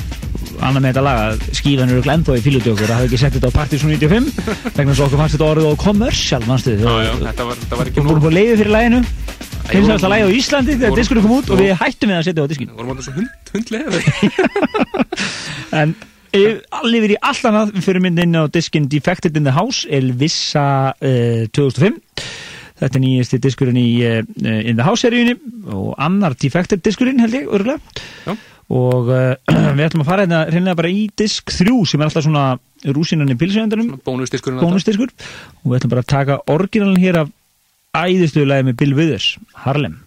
annað 0.61 0.83
með 0.85 0.91
þetta 0.91 1.05
laga 1.05 1.55
skíðan 1.57 1.93
eru 1.95 2.05
glendó 2.05 2.37
í 2.37 2.43
fílutjókur 2.45 2.87
það 2.87 3.01
hefði 3.01 3.09
ekki 3.11 3.21
sett 3.23 3.37
þetta 3.37 3.51
á 3.51 3.57
Partiðsson 3.57 3.93
95 3.95 4.77
vegna 4.77 4.97
svo 4.97 5.07
okkur 5.07 5.21
fannst 5.23 5.37
þetta 5.37 5.49
orðið 5.55 5.71
á 5.73 5.75
kommersial 5.81 6.43
mannstu 6.47 6.77
við 6.77 6.85
vorum 8.05 8.21
búin 8.21 8.31
að 8.31 8.37
leiði 8.37 8.59
fyrir 8.61 8.73
læginu 8.75 9.01
finnst 9.71 9.87
það 9.89 9.95
alltaf 9.97 10.13
lægi 10.13 10.27
á 10.27 10.37
Íslandi 10.37 10.77
þegar 10.77 10.97
diskurinn 10.99 11.25
kom 11.27 11.35
út 11.39 11.51
og 11.55 11.61
við 11.63 11.73
hættum 11.81 12.11
við 12.11 12.19
að 12.19 12.25
setja 12.29 12.45
á 12.45 12.51
diskinn. 12.51 12.71
Við 12.71 12.79
vorum 12.81 12.93
alltaf 12.95 13.07
svo 13.07 13.15
hund, 13.17 13.33
hundlega 13.55 13.89
en 15.81 15.95
yfir- 16.35 16.63
allir 16.81 17.05
verið 17.07 17.17
í 17.17 17.21
allt 17.31 17.49
annað. 17.51 17.75
Við 17.77 17.87
fyrir 17.87 18.05
mynd 18.05 18.23
inn 18.25 18.39
á 18.39 18.43
diskinn 18.51 18.89
Defected 18.91 19.39
in 19.39 19.47
the 19.47 19.55
House 19.55 19.87
Elvissa 19.91 20.67
uh, 20.99 21.45
2005 21.55 22.01
þetta 22.81 22.99
er 22.99 23.05
nýjasti 23.05 23.41
diskurinn 23.43 23.81
í 23.81 23.89
uh, 24.07 24.23
In 24.45 24.79
the 24.79 24.87
House 24.87 25.05
seríunni 25.05 25.37
og 25.71 25.93
annar 26.01 26.37
Defected 26.41 26.83
diskurinn 26.85 27.21
held 27.23 27.37
ég 27.37 27.51
örgulega 27.51 28.37
og 28.71 29.11
uh, 29.11 29.35
við 29.77 29.87
ætlum 29.89 30.05
að 30.05 30.11
fara 30.13 30.27
hérna 30.27 30.45
hreinlega 30.51 30.79
bara 30.79 30.93
í 30.93 31.09
disk 31.19 31.51
3 31.57 31.75
sem 31.91 32.01
er 32.01 32.11
alltaf 32.11 32.27
svona 32.27 32.45
rúsinan 32.97 33.33
í 33.33 33.39
pilsjöndunum 33.41 33.99
Bónusdiskurinn 34.07 34.63
bónusdiskur. 34.63 35.11
Og 35.65 35.73
við 35.73 35.81
ætlum 35.81 35.95
bara 35.97 36.07
að 36.07 36.13
taka 36.15 36.41
orginalin 36.55 37.03
hér 37.03 37.25
af 37.25 37.35
æðisluðu 37.99 38.53
lagi 38.53 38.71
með 38.71 38.81
Bill 38.85 38.97
Withers 38.99 39.35
Harlem 39.67 39.99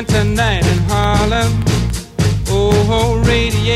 Winter 0.00 0.24
night 0.24 0.64
in 0.66 0.78
Harlem. 0.88 1.62
Oh, 2.48 3.22
radiator 3.26 3.69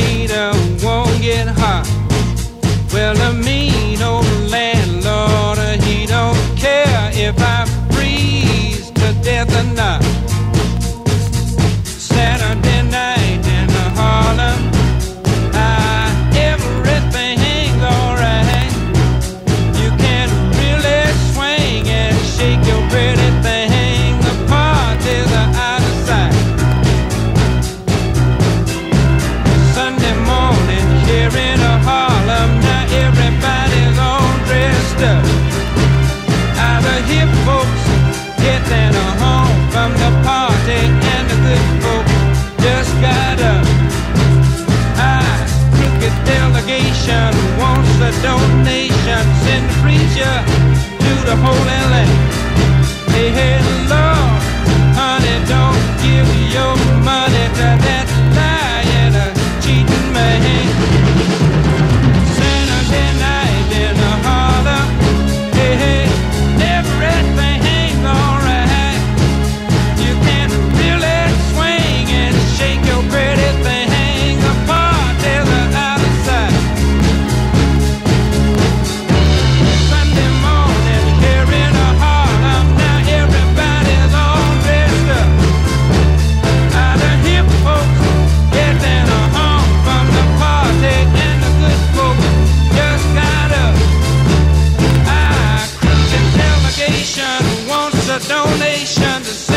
donation 98.28 99.53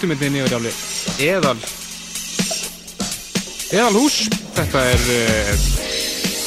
myndinni 0.00 0.40
yfir 0.40 0.54
alveg 0.56 0.76
eðal. 1.20 1.58
Eðalhús. 3.72 4.16
Þetta 4.56 4.80
er 4.88 5.02
uh, 5.12 5.50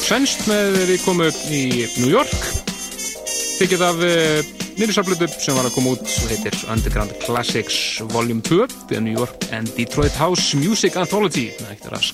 svenst 0.02 0.46
með 0.50 0.78
við 0.90 1.04
komu 1.04 1.28
í 1.54 1.62
New 2.00 2.10
York. 2.10 2.34
Tekið 3.60 3.84
af 3.86 4.02
uh, 4.02 4.50
nýrisarblötu 4.80 5.30
sem 5.30 5.54
var 5.54 5.68
að 5.68 5.76
koma 5.76 5.94
út. 5.94 6.02
Og 6.02 6.32
heitir 6.32 6.58
Underground 6.72 7.14
Classics 7.22 8.02
Volume 8.10 8.42
2 8.46 8.66
The 8.90 9.00
New 9.02 9.14
York 9.14 9.48
and 9.54 9.70
Detroit 9.78 10.18
House 10.18 10.58
Music 10.58 10.98
Anthology. 10.98 11.52
Að 11.62 12.10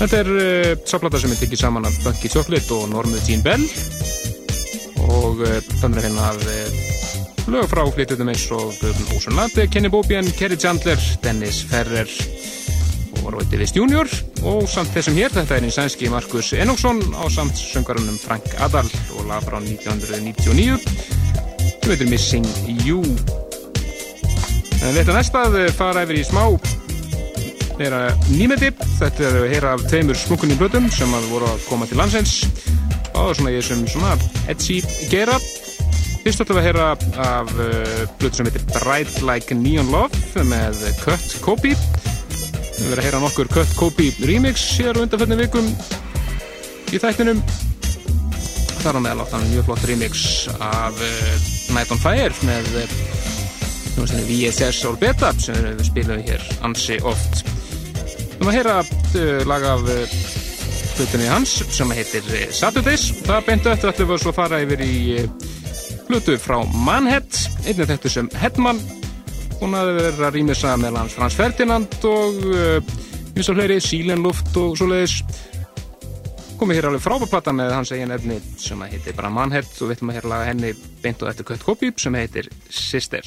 þetta 0.00 0.22
er 0.24 0.34
uh, 0.34 0.74
sáplata 0.82 1.22
sem 1.22 1.30
er 1.30 1.42
tekið 1.44 1.62
saman 1.62 1.86
af 1.86 2.02
Bunky 2.02 2.30
Chocolate 2.32 2.74
og 2.74 2.90
Normu 2.90 3.22
Jean 3.22 3.46
Bell. 3.46 3.66
Og 5.06 5.46
þannig 5.78 6.10
að 6.10 6.24
af 6.26 6.48
uh, 6.50 6.89
lög 7.48 7.68
frá 7.70 7.84
flytutum 7.94 8.28
eins 8.28 8.44
og 8.52 8.74
Björn 8.80 9.14
Ósson 9.16 9.36
Lande, 9.38 9.66
Kenny 9.70 9.88
Bobian, 9.88 10.26
Kerry 10.36 10.56
Chandler, 10.60 10.98
Dennis 11.22 11.62
Ferrer 11.70 12.10
og 13.22 13.32
Roy 13.34 13.46
Davis 13.52 13.72
Jr. 13.76 14.08
og 14.42 14.68
samt 14.68 14.92
þessum 14.94 15.16
hér, 15.16 15.32
þetta 15.32 15.56
er 15.56 15.64
einn 15.64 15.74
sænski 15.74 16.10
Markus 16.12 16.52
Enoksson 16.52 17.00
á 17.16 17.24
samt 17.32 17.56
söngarunum 17.56 18.18
Frank 18.20 18.52
Adal 18.58 18.88
og 19.16 19.26
lag 19.30 19.44
frá 19.46 19.60
1999 19.62 20.80
sem 21.80 21.90
heitir 21.90 22.10
Missing 22.10 22.46
You. 22.84 23.00
En 24.80 24.94
þetta 24.96 25.16
næsta 25.16 25.46
að 25.48 25.72
fara 25.76 26.04
yfir 26.06 26.20
í 26.20 26.26
smá 26.28 26.44
meira 27.80 28.10
nýmeti. 28.28 28.70
Þetta 28.98 29.24
er 29.26 29.38
að 29.40 29.48
heyra 29.54 29.72
af 29.76 29.86
tveimur 29.88 30.18
smukkunni 30.18 30.58
blötum 30.60 30.90
sem 30.92 31.12
að 31.16 31.30
voru 31.32 31.48
að 31.48 31.64
koma 31.68 31.88
til 31.88 32.00
landsins. 32.00 32.44
Og 33.16 33.32
svona 33.36 33.52
ég 33.54 33.64
sem 33.66 33.82
svona 33.88 34.14
edsi 34.48 34.80
gera 35.10 35.38
fyrst 36.30 36.44
ætlum 36.44 36.60
við 36.60 36.62
að 36.62 36.66
heyra 36.68 36.84
af 37.24 37.48
uh, 37.58 38.02
blötu 38.20 38.38
sem 38.38 38.46
heitir 38.46 38.62
Bright 38.70 39.16
Like 39.26 39.54
Neon 39.58 39.88
Love 39.90 40.44
með 40.46 40.78
Cut 41.00 41.32
Copy 41.42 41.72
við 41.72 42.84
verðum 42.84 43.00
að 43.00 43.06
heyra 43.08 43.22
nokkur 43.24 43.50
Cut 43.50 43.72
Copy 43.74 44.12
remix 44.28 44.62
hér 44.78 44.94
á 44.94 45.02
undanfjöldin 45.02 45.40
vikum 45.40 45.66
í 46.94 47.00
þættinum. 47.02 47.42
Þar 48.84 49.00
á 49.00 49.00
meðal 49.02 49.24
áttan 49.24 49.48
mjög 49.50 49.66
flott 49.72 49.88
remix 49.90 50.22
af 50.54 51.02
uh, 51.02 51.34
Night 51.74 51.90
on 51.90 52.02
Fire 52.04 52.30
með 52.46 52.70
uh, 52.78 54.24
VSS 54.30 54.86
og 54.86 55.02
Beta 55.02 55.34
sem 55.34 55.58
við 55.66 55.84
spilum 55.90 56.24
hér 56.30 56.46
ansi 56.62 57.02
oft. 57.02 57.42
Við 57.42 58.38
erum 58.38 58.54
að 58.54 58.60
heyra 58.60 58.80
uh, 58.86 59.46
lag 59.50 59.70
af 59.74 59.82
uh, 59.98 60.18
hlutinni 60.94 61.26
hans 61.32 61.58
sem 61.74 61.98
heitir 61.98 62.34
uh, 62.38 62.50
Saturdays. 62.54 63.10
Það 63.26 63.46
beintu 63.50 63.74
eftir 63.74 63.90
að 63.90 64.04
við 64.14 64.28
svo 64.28 64.38
fara 64.38 64.62
yfir 64.62 64.86
í 64.86 64.98
plötu 66.10 66.34
frá 66.42 66.56
Mannhead, 66.74 67.36
einnig 67.62 67.86
þetta 67.86 68.10
sem 68.10 68.28
Hedman, 68.40 68.80
hún 69.60 69.76
að 69.78 69.90
vera 69.94 70.26
að 70.26 70.38
rýmið 70.40 70.56
saman 70.58 70.82
með 70.82 70.96
hans 70.98 71.14
Frans 71.14 71.36
Ferdinand 71.38 71.92
og 72.08 72.40
eh, 72.50 72.88
eins 73.36 73.46
uh, 73.46 73.52
og 73.52 73.60
hlöri 73.60 73.76
Sílenluft 73.84 74.50
og 74.58 74.74
svo 74.80 74.88
leiðis 74.90 75.20
komið 76.58 76.80
hér 76.80 76.88
alveg 76.90 77.04
frábærplata 77.04 77.54
með 77.54 77.76
hans 77.76 77.94
eigin 77.94 78.16
efni 78.16 78.40
sem 78.58 78.82
að 78.82 78.96
heitir 78.96 79.14
bara 79.20 79.30
Mannhead 79.36 79.70
og 79.70 79.86
við 79.86 80.00
ætlum 80.00 80.10
að 80.10 80.18
hér 80.18 80.28
laga 80.32 80.50
henni 80.50 80.74
beint 81.04 81.22
og 81.22 81.30
eftir 81.30 81.46
kött 81.52 81.66
kopi 81.68 81.92
sem 81.94 82.18
heitir 82.18 82.50
Sister. 82.66 83.22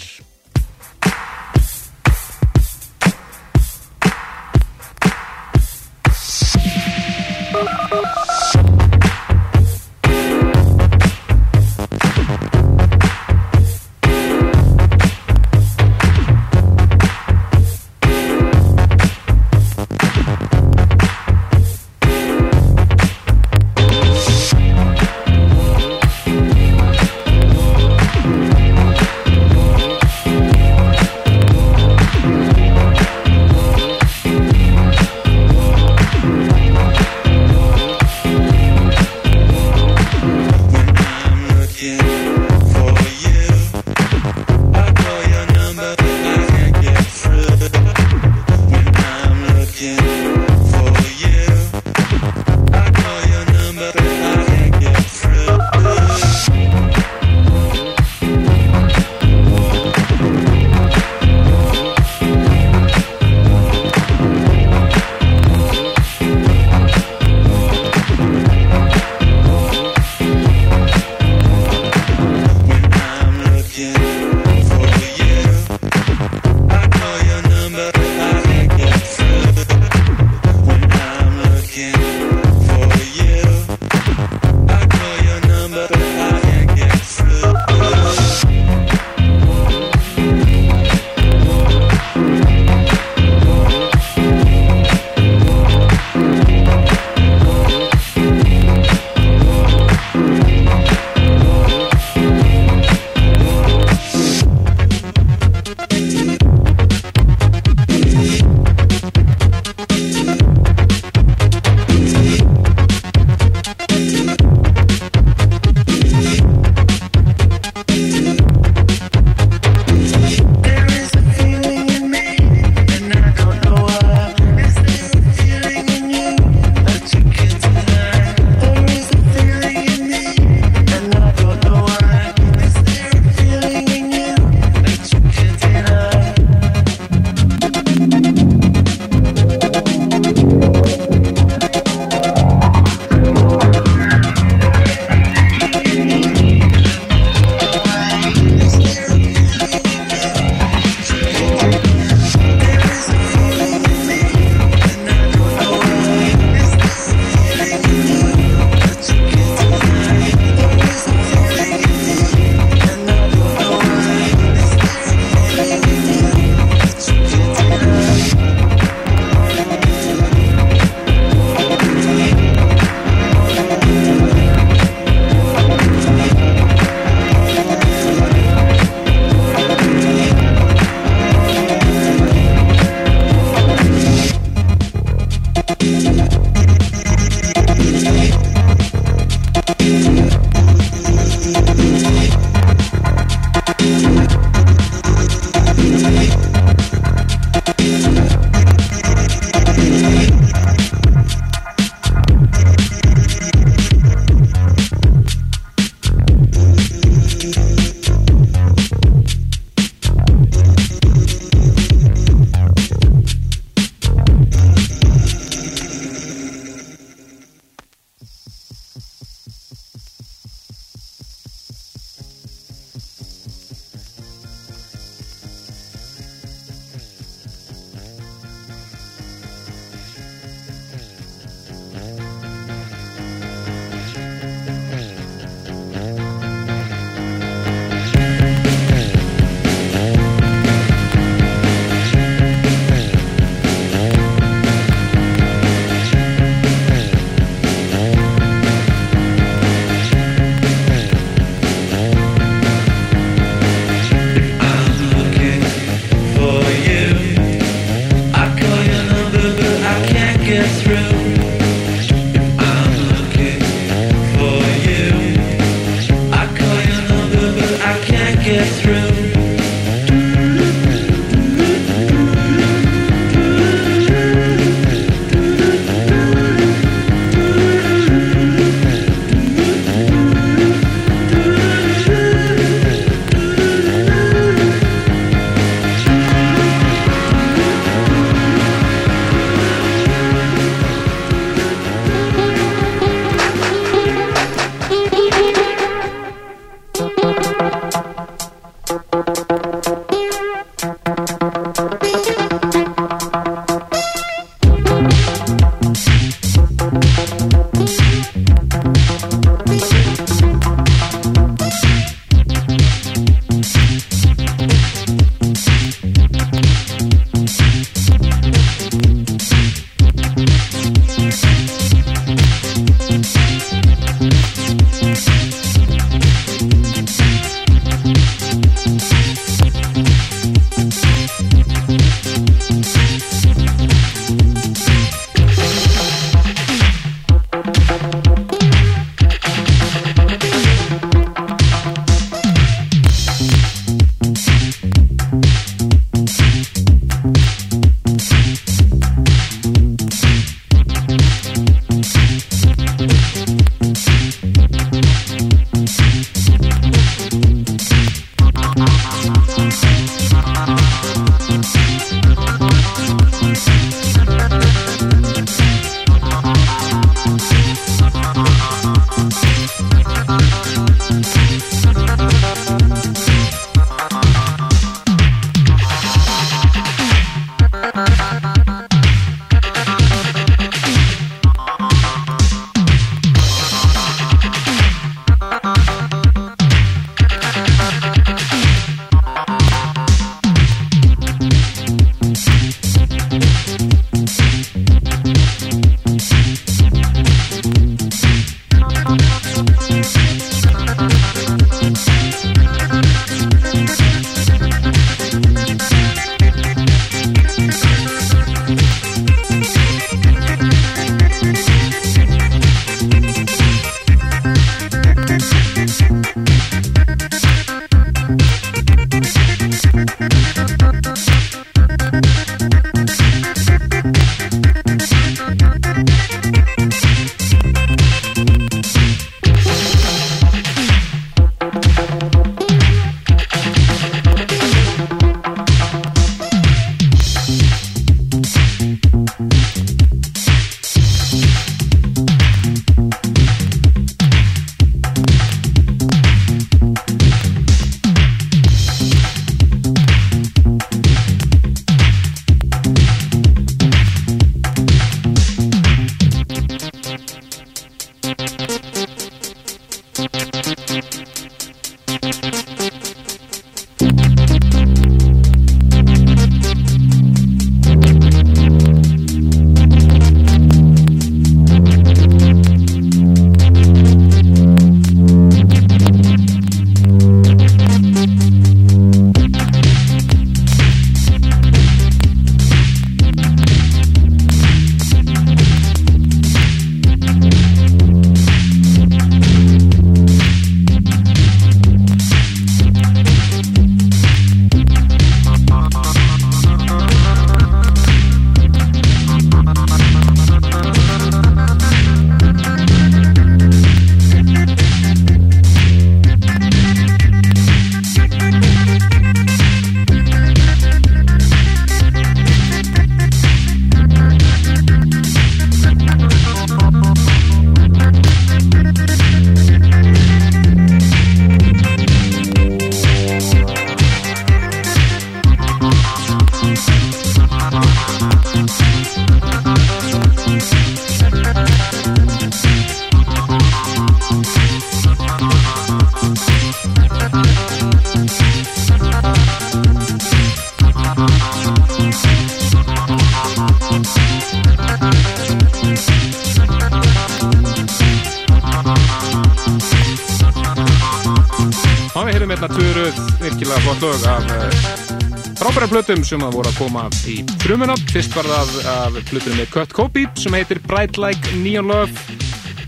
Plötum 556.24 556.39
sem 556.39 556.43
að 556.47 556.55
voru 556.55 556.69
að 556.71 556.78
koma 556.80 557.01
í 557.28 557.36
frumuna. 557.63 557.95
Fyrst 558.11 558.36
var 558.38 558.47
það 558.47 558.69
af 558.88 559.15
plötum 559.28 559.55
með 559.57 559.69
Kurt 559.74 559.93
Coby 559.93 560.24
sem 560.39 560.53
heitir 560.55 560.80
Bright 560.88 561.17
Like 561.19 561.55
Neon 561.59 561.88
Love. 561.89 562.11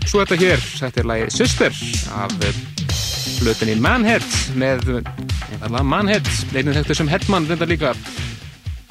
Svo 0.06 0.22
þetta 0.22 0.36
hér, 0.40 0.62
þetta 0.80 1.00
er 1.02 1.08
lagi 1.10 1.26
Sister 1.34 1.74
af 2.16 2.32
Blötinni 3.36 3.74
Manhead 3.82 4.24
með 4.56 4.86
einfallega 4.96 5.82
Manhead, 5.84 6.30
einnig 6.54 6.78
þekktu 6.78 6.96
sem 6.96 7.10
Headman 7.12 7.48
reynda 7.50 7.68
líka 7.68 7.90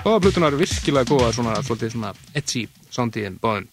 og 0.05 0.19
blötunar 0.21 0.53
virkilega 0.59 1.09
góða 1.09 1.31
svona, 1.33 1.55
svolítið 1.65 1.95
svona 1.95 2.11
edgy 2.37 2.67
soundið 2.93 3.31
en 3.31 3.39
báðum 3.41 3.65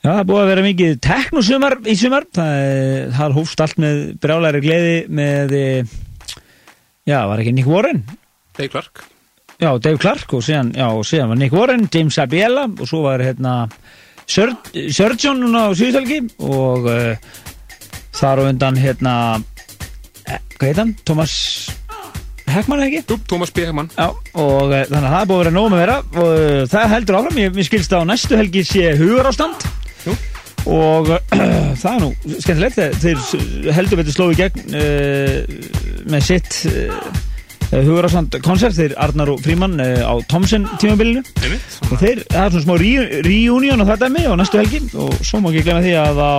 Já, 0.00 0.10
það 0.18 0.26
búið 0.28 0.42
að 0.42 0.50
vera 0.50 0.64
mikið 0.64 0.92
teknosumar 1.04 1.74
í 1.84 1.94
sumar. 2.00 2.24
Það, 2.32 2.52
er- 2.66 3.10
það 3.16 3.34
hófst 3.36 3.60
allt 3.64 3.80
með 3.84 3.98
brjálæri 4.20 4.62
gleði 4.64 4.94
með, 5.12 5.56
eh, 5.56 5.96
já, 7.08 7.18
var 7.28 7.40
ekki 7.42 7.52
Nick 7.56 7.68
Warren? 7.68 8.04
Dave 8.56 8.68
Clark 8.72 9.04
Já, 9.60 9.74
Dave 9.76 9.98
Clark 10.00 10.32
og 10.32 10.40
síðan, 10.44 10.70
já, 10.72 10.86
og 10.88 11.02
síðan 11.04 11.34
var 11.34 11.38
Nick 11.40 11.52
Warren, 11.52 11.82
James 11.92 12.16
Abiela 12.22 12.64
og 12.64 12.86
svo 12.88 13.02
var 13.04 13.20
hérna 13.20 13.66
Sur 14.30 14.54
Surgeon 14.72 15.42
núna 15.42 15.66
á 15.68 15.76
síðustelgi 15.76 16.20
og 16.46 16.88
uh, 16.88 17.36
þar 18.16 18.40
á 18.40 18.42
undan 18.46 18.78
hérna, 18.80 19.12
eh, 20.24 20.40
hvað 20.56 20.70
heit 20.70 20.80
hann? 20.80 20.94
Thomas 21.04 21.34
Heckman 22.50 22.86
ekki? 22.86 23.04
Jú, 23.10 23.20
Thomas 23.28 23.52
B. 23.52 23.66
Hegman 23.68 23.92
Já, 23.98 24.08
og 24.08 24.72
uh, 24.72 24.80
þannig 24.88 25.04
að 25.04 25.12
það 25.12 25.20
er 25.20 25.30
búið 25.30 25.36
að 25.36 25.44
vera 25.44 25.54
nóg 25.58 25.70
með 25.74 25.82
vera 25.84 26.00
og 26.00 26.32
uh, 26.32 26.64
það 26.72 26.92
heldur 26.94 27.20
áfram, 27.20 27.40
ég, 27.44 27.62
skilst 27.68 27.92
á 27.92 28.00
næstu 28.08 28.40
helgi 28.40 28.66
sé 28.70 28.90
hugur 28.96 29.28
ástand 29.28 29.66
Jú. 30.06 30.14
og 30.72 31.10
það 31.82 31.90
er 31.92 32.04
nú 32.06 32.12
skemmtilegt, 32.38 32.80
þeir, 33.04 33.26
þeir 33.28 33.74
heldur 33.76 34.00
betur 34.00 34.16
slói 34.16 34.38
gegn 34.40 34.78
með 36.08 36.30
sitt 36.30 36.62
uh, 37.70 37.80
hugur 37.86 38.06
ástand 38.08 38.36
koncert, 38.44 38.74
þeir 38.76 38.94
Arnar 39.00 39.30
og 39.34 39.40
Fríman 39.44 39.78
uh, 39.80 40.02
á 40.06 40.14
Thomsen 40.30 40.66
tímabilinu. 40.82 41.22
Og 41.90 41.96
þeir, 42.00 42.24
það 42.30 42.44
er 42.44 42.54
svona 42.54 42.64
smá 42.66 42.76
re- 42.82 43.22
reunion 43.26 43.82
á 43.82 43.90
þetta 43.94 44.10
með 44.14 44.28
á 44.30 44.34
næstu 44.40 44.60
helgi 44.60 44.82
og 44.94 45.14
svo 45.24 45.40
má 45.44 45.50
ekki 45.52 45.64
glemma 45.68 45.84
því 45.86 45.94
að 46.02 46.20
á 46.24 46.34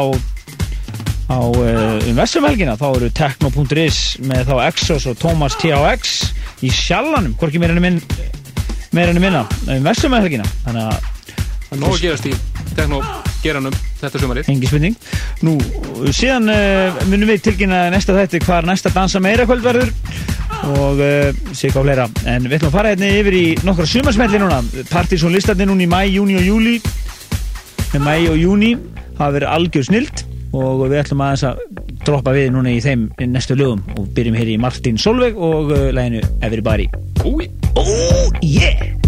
á 1.32 1.40
uh, 1.40 2.10
um 2.12 2.18
vestum 2.20 2.44
helgina 2.44 2.74
þá 2.76 2.88
eru 2.98 3.10
techno.is 3.16 4.00
með 4.28 4.50
þá 4.52 4.56
Exos 4.68 5.06
og 5.08 5.16
Thomas 5.22 5.56
THX 5.62 6.18
í 6.68 6.72
sjallanum, 6.76 7.38
hvorki 7.40 7.62
meira 7.62 7.74
enn 7.78 7.84
minn 7.86 8.02
meira 8.92 9.14
enn 9.14 9.22
minna 9.24 9.46
um 9.72 9.86
vestum 9.88 10.12
helgina. 10.18 10.44
Þannig 10.66 10.90
að 10.90 10.98
það 11.70 11.78
er 11.78 11.82
nóg 11.86 11.96
að 11.96 12.02
gerast 12.04 12.28
í 12.28 12.34
teknogeranum 12.76 13.78
þetta 14.02 14.22
sumarið. 14.22 14.50
Engi 14.52 14.70
spurning. 14.70 14.98
Nú, 15.46 15.56
síðan 16.14 16.52
uh, 16.52 17.02
munum 17.12 17.32
við 17.32 17.46
tilkynna 17.48 17.84
næsta 17.94 18.16
þætti 18.18 18.42
hvar 18.46 18.68
næsta 18.68 18.92
dansa 18.94 19.22
meira 19.24 19.48
kvöld 19.50 19.66
verður 19.66 19.92
og 20.72 21.02
uh, 21.02 21.30
sig 21.58 21.74
á 21.74 21.82
fleira. 21.82 22.08
En 22.30 22.48
við 22.48 22.60
ætlum 22.60 22.72
að 22.72 22.78
fara 22.78 22.94
hérna 22.94 23.12
yfir 23.20 23.38
í 23.38 23.46
nokkra 23.68 23.88
sumarsmelli 23.90 24.42
núna. 24.42 24.62
Partysón 24.92 25.36
listarnir 25.36 25.70
núna 25.70 25.86
í 25.86 25.90
mæ, 25.92 26.02
júni 26.12 26.38
og 26.40 26.46
júli 26.48 26.78
með 27.92 28.06
mæ 28.06 28.14
og 28.32 28.38
júni 28.40 28.76
hafa 29.18 29.34
verið 29.38 29.50
algjör 29.52 29.88
snilt 29.90 30.26
og 30.52 30.86
við 30.86 31.00
ætlum 31.02 31.24
aðeins 31.24 31.46
að 31.48 31.62
droppa 32.06 32.34
við 32.36 32.50
núna 32.56 32.74
í 32.74 32.82
þeim 32.84 33.10
næstu 33.32 33.58
lögum. 33.60 33.84
Og 33.98 34.10
byrjum 34.16 34.40
hér 34.40 34.56
í 34.56 34.58
Martin 34.62 35.00
Solveig 35.02 35.38
og 35.38 35.76
uh, 35.76 35.92
læginu 35.96 36.24
Everybody. 36.42 36.90
Oh 37.26 38.30
yeah 38.42 39.01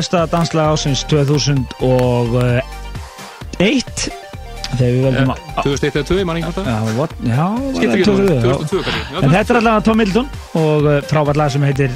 besta 0.00 0.24
danslag 0.32 0.72
ásins 0.72 1.02
2001 1.10 2.60
þegar 4.70 4.92
við 4.94 5.02
völdum 5.04 5.32
að 5.34 5.40
2001 5.66 5.98
eða 5.98 6.06
2, 6.08 6.24
mann 6.28 6.38
hvort 6.44 6.56
það 6.56 6.68
Já, 7.26 7.48
það 7.74 7.82
ekki 7.96 8.06
2002, 8.06 8.36
já. 8.36 8.40
2002 8.40 8.84
kannski. 8.86 9.02
Já, 9.10 9.18
En 9.20 9.34
þetta 9.34 9.52
er 9.52 9.58
allavega 9.60 9.84
Tom 9.88 10.00
Middleton 10.00 10.28
og 10.60 10.88
uh, 10.88 10.94
frábært 11.10 11.40
lag 11.40 11.52
sem 11.52 11.66
heitir 11.68 11.90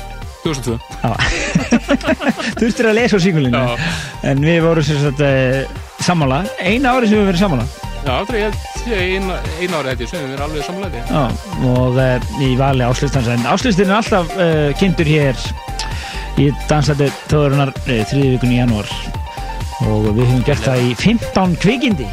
2002 0.45 0.77
Þurftir 2.61 2.91
að 2.91 2.99
lesa 2.99 3.17
á 3.17 3.25
síkulinu 3.25 3.63
En 4.29 4.45
við 4.45 4.61
vorum 4.67 4.85
sagt 4.85 5.25
uh, 5.25 5.65
sammála. 6.05 6.43
Eina 6.61 6.93
ári 6.99 7.09
sem 7.09 7.17
við 7.23 7.31
verið 7.31 7.41
sammála. 7.47 7.65
Já, 8.05 8.11
aldrei, 8.19 8.43
ég 8.43 8.47
held 8.51 8.61
eina, 9.01 9.79
ári 9.79 9.95
held 9.95 10.03
ég 10.05 10.11
sem 10.11 10.21
við 10.27 10.35
erum 10.35 10.45
alveg 10.51 10.67
samlega 10.67 11.05
Já, 11.09 11.25
og 11.73 11.97
uh, 11.97 12.35
í 12.45 12.51
vali 12.61 12.85
áslustans 12.85 13.31
En 13.33 13.47
áslustin 13.49 13.89
er 13.89 13.97
alltaf 14.03 14.35
uh, 14.37 14.75
kynntur 14.77 15.09
hér 15.09 15.39
í 16.45 16.53
dansættu 16.71 17.11
þóðurinnar 17.31 17.75
uh, 17.75 18.01
þriði 18.11 18.33
vikun 18.37 18.55
í 18.55 18.61
janúar. 18.61 18.95
Og 19.85 20.09
við 20.13 20.25
höfum 20.25 20.45
gert 20.47 20.65
það 20.65 20.85
í 20.87 20.95
15 21.03 21.57
kvikindi. 21.63 22.09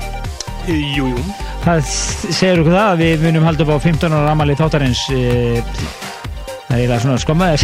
Jú, 0.70 1.08
jú. 1.12 1.26
Það 1.62 1.82
segir 1.90 2.62
okkur 2.62 2.74
það 2.74 2.88
að 2.88 3.04
við 3.04 3.26
munum 3.26 3.46
halda 3.46 3.66
upp 3.66 3.76
á 3.78 3.86
15 3.86 4.16
ára 4.16 4.30
ramali 4.30 4.58
þáttarins 4.58 5.04
uh, 5.14 5.62
Það 6.72 6.78
er 6.78 6.82
eiginlega 6.82 7.04
svona 7.04 7.20
skommaðis 7.20 7.64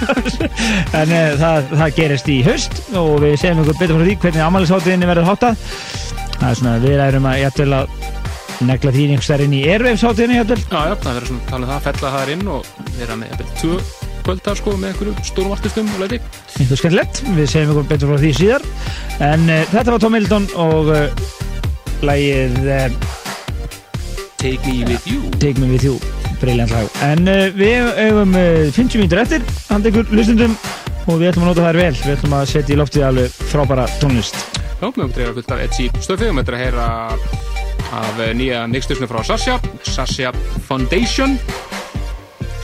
En 0.98 1.12
uh, 1.14 1.36
það, 1.38 1.68
það 1.70 1.94
gerist 2.00 2.30
í 2.32 2.38
haust 2.46 2.80
og 2.98 3.12
við 3.22 3.36
segjum 3.40 3.62
ykkur 3.62 3.78
betur 3.78 4.00
frá 4.00 4.08
því 4.08 4.16
hvernig 4.24 4.44
amalisáttiðinni 4.46 5.10
verður 5.12 5.30
háttað. 5.30 5.64
Það 6.34 6.48
er 6.50 6.60
svona, 6.60 6.74
við 6.82 7.04
erum 7.06 7.30
að 7.30 7.40
jættul 7.44 7.70
að 7.78 7.96
negla 8.66 8.92
því 8.96 9.06
einhvers 9.08 9.30
þar 9.30 9.46
inn 9.46 9.56
í 9.56 9.64
erveifsáttiðinni 9.76 10.40
jættul 10.40 10.60
Já, 10.60 10.80
já, 10.90 10.94
það 11.00 11.14
verður 11.14 11.32
svona 11.32 11.48
talað 11.52 11.64
um 11.64 11.72
það, 11.72 11.82
fella 11.88 12.14
það 12.18 12.36
inn 12.36 12.54
og 12.56 12.70
vera 12.98 13.20
með 13.20 13.34
jafnvel, 13.34 13.99
tvö 14.30 14.36
kvöldar 14.38 14.58
sko 14.58 14.76
með 14.78 14.92
einhverju 14.92 15.24
stórum 15.26 15.52
artistum 15.54 15.88
og 15.94 16.02
leiti 16.04 16.18
einhver 16.60 16.78
skemmtilegt, 16.78 17.20
við 17.34 17.48
segjum 17.50 17.72
ykkur 17.72 17.86
betur 17.90 18.10
frá 18.10 18.20
því 18.20 18.30
síðar. 18.38 18.66
En 19.26 19.46
uh, 19.48 19.62
þetta 19.72 19.94
var 19.94 20.02
Tom 20.02 20.16
Hildon 20.16 20.46
og 20.60 20.90
uh, 20.94 21.24
lagið 22.06 22.60
uh, 22.66 23.08
Take 24.40 24.64
me 24.64 24.84
with 24.86 25.08
you. 25.08 25.20
Take 25.40 25.60
Me 25.60 25.68
With 25.68 25.84
You. 25.84 25.98
Briljant 26.40 26.70
lag. 26.72 26.86
En 27.04 27.26
uh, 27.28 27.50
við 27.56 27.90
uh, 27.90 28.22
50 28.72 29.02
mínútur 29.02 29.20
eftir. 29.20 29.44
Handa 29.68 29.90
ykkur 29.90 30.08
hlustundum 30.14 30.54
og 31.06 31.18
við 31.20 31.32
ætlum 31.32 31.48
að 31.48 31.52
nota 31.52 31.66
þær 31.66 31.80
vel. 31.82 31.92
Við 31.98 32.14
ætlum 32.14 32.38
að 32.38 32.48
setja 32.54 32.76
í 32.76 32.80
loftið 32.80 33.06
alveg 33.10 33.36
frábæra 33.50 33.88
tónlist. 34.00 34.38
Já, 34.80 34.86
með 34.88 35.04
um 35.08 35.14
drefa 35.16 35.36
fullt 35.36 35.56
af 35.56 35.64
Etsy 35.66 35.90
stöfið 36.00 36.30
og 36.30 36.38
með 36.38 36.46
þetta 36.46 36.56
að 36.56 36.64
heyra 36.64 36.86
af 37.90 38.20
eh, 38.22 38.32
nýja 38.38 38.62
nýgstusnu 38.70 39.08
frá 39.10 39.20
Sasha 39.26 39.58
Sasha 39.82 40.30
Foundation 40.68 41.34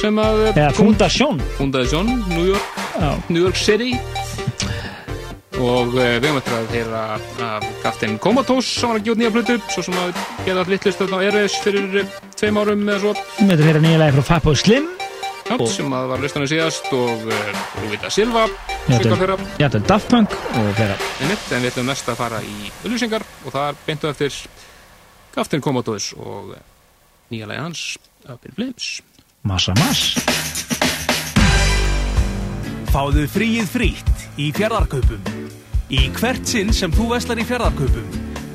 sem 0.00 0.18
að 0.22 0.42
eh, 0.46 0.52
eða 0.60 0.72
Fundasjón 0.76 1.40
Foundation, 1.56 2.10
New 2.30 2.46
York. 2.52 2.80
Já. 2.96 3.10
New 3.28 3.42
York 3.42 3.56
City. 3.60 3.92
Og 5.56 5.94
uh, 5.96 6.00
við 6.20 6.26
höfum 6.26 6.38
eftir 6.42 6.54
að 6.58 6.72
heyra 6.74 7.02
af 7.16 7.64
Captain 7.82 8.18
Comatose 8.20 8.68
sem 8.68 8.90
var 8.92 8.98
að 9.00 9.08
út 9.14 9.20
nýja 9.22 9.32
plötu 9.32 9.56
svo 9.72 9.84
sem 9.86 9.96
að 10.02 10.10
geta 10.44 10.58
allt 10.60 10.72
littlist 10.74 11.00
á 11.00 11.18
RS 11.30 11.56
fyrir 11.64 12.02
uh, 12.02 12.18
tveim 12.36 12.60
árum 12.60 12.84
eða 12.84 12.98
svo. 13.06 13.14
Við 13.38 13.54
ætlum 13.54 13.56
að 13.56 13.70
heyra 13.70 13.82
nýja 13.86 14.02
lagi 14.02 14.16
frá 14.18 14.26
Fappo 14.34 14.54
Slim. 14.60 14.90
Já, 15.46 15.54
Og- 15.62 15.68
sem 15.70 15.92
að 15.94 16.08
var 16.10 16.18
listanum 16.24 16.48
síðast 16.50 16.88
og 16.90 17.20
Rúvita 17.78 18.08
Silva 18.10 18.48
Jættul 18.88 18.96
svika 18.98 19.18
fyrra 19.20 19.36
Jættul 19.62 19.82
Daft 19.86 20.08
Punk 20.10 20.32
og 20.34 20.70
fleira 20.74 20.96
einmitt, 21.22 21.44
en 21.54 21.62
við 21.62 21.68
ætlum 21.70 21.86
mest 21.86 22.08
að 22.10 22.18
fara 22.18 22.40
í 22.42 22.56
auðlýsingar 22.82 23.22
og 23.44 23.54
það 23.54 23.68
er 23.68 23.78
beintu 23.86 24.08
eftir 24.10 24.40
Captain 25.36 25.62
Comatose 25.62 26.18
og 26.18 26.50
nýja 27.30 27.46
lagi 27.46 27.62
hans 27.62 27.84
Up 28.26 28.42
in 28.50 28.56
Flames 28.58 28.88
Massa 29.46 29.74
Mass 29.78 30.16
Fáðu 32.96 33.26
fríið 33.28 33.66
frítt 33.68 34.22
í 34.40 34.48
fjardarkaupum. 34.56 35.20
Í 35.92 36.06
hvert 36.16 36.48
sinn 36.48 36.72
sem 36.72 36.92
þú 36.94 37.10
veslar 37.10 37.40
í 37.40 37.44
fjardarkaupum, 37.44 38.06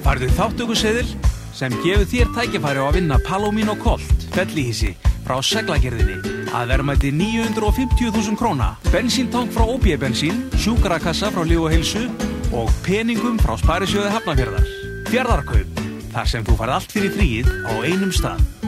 farðu 0.02 0.30
þáttökuseðil 0.34 1.06
sem 1.54 1.76
gefur 1.84 2.08
þér 2.10 2.32
tækifæri 2.36 2.82
á 2.82 2.86
að 2.88 2.96
vinna 2.98 3.20
Palomino 3.22 3.76
Colt, 3.84 4.26
fellihísi, 4.34 4.96
frá 5.28 5.38
seglagerðinni 5.46 6.18
að 6.58 6.74
verðmæti 6.74 7.12
950.000 7.20 8.40
króna, 8.40 8.72
bensíntank 8.90 9.54
frá 9.54 9.68
OB 9.68 9.86
bensín, 10.02 10.42
sjúkarakassa 10.58 11.30
frá 11.32 11.46
Líf 11.46 11.68
og 11.68 11.76
Heilsu 11.76 12.08
og 12.50 12.74
peningum 12.88 13.38
frá 13.42 13.54
Sparisjóði 13.62 14.16
Hafnafjörðar. 14.16 14.74
Fjardarkaup, 15.12 15.86
þar 16.16 16.34
sem 16.34 16.50
þú 16.50 16.58
farð 16.64 16.80
allt 16.80 16.98
fyrir 16.98 17.16
fríið 17.16 17.54
á 17.70 17.74
einum 17.86 18.16
stað. 18.16 18.61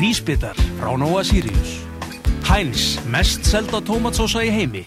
Rísbitar 0.00 0.56
frá 0.78 0.96
Nóa 0.96 1.20
Sirius. 1.20 1.84
Heinz, 2.48 2.96
mest 3.04 3.44
selda 3.44 3.82
tómatsósa 3.84 4.40
í 4.40 4.48
heimi. 4.48 4.80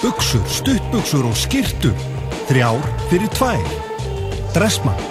Buxur, 0.00 0.40
stuttbuxur 0.48 1.28
og 1.28 1.36
skirtur. 1.36 1.92
Þrjár 2.48 2.80
fyrir 3.12 3.28
tvær. 3.36 3.68
Dressmann. 4.56 5.04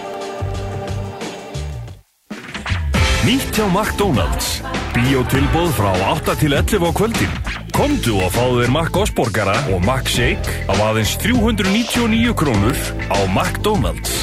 Nýtt 3.30 3.54
hjá 3.54 3.70
McDonalds. 3.70 4.56
Bíótilbóð 4.96 5.74
frá 5.76 5.92
8 6.08 6.38
til 6.40 6.54
11 6.56 6.88
á 6.88 6.92
kvöldin. 6.96 7.32
Komdu 7.76 8.14
og 8.24 8.32
fáðu 8.32 8.62
þér 8.62 8.72
Mac 8.72 8.96
Osborgara 8.96 9.56
og 9.76 9.84
Mac 9.84 10.08
Shake 10.08 10.48
á 10.72 10.74
aðeins 10.88 11.18
399 11.20 12.32
krónur 12.32 12.78
á 13.12 13.20
McDonalds. 13.28 14.14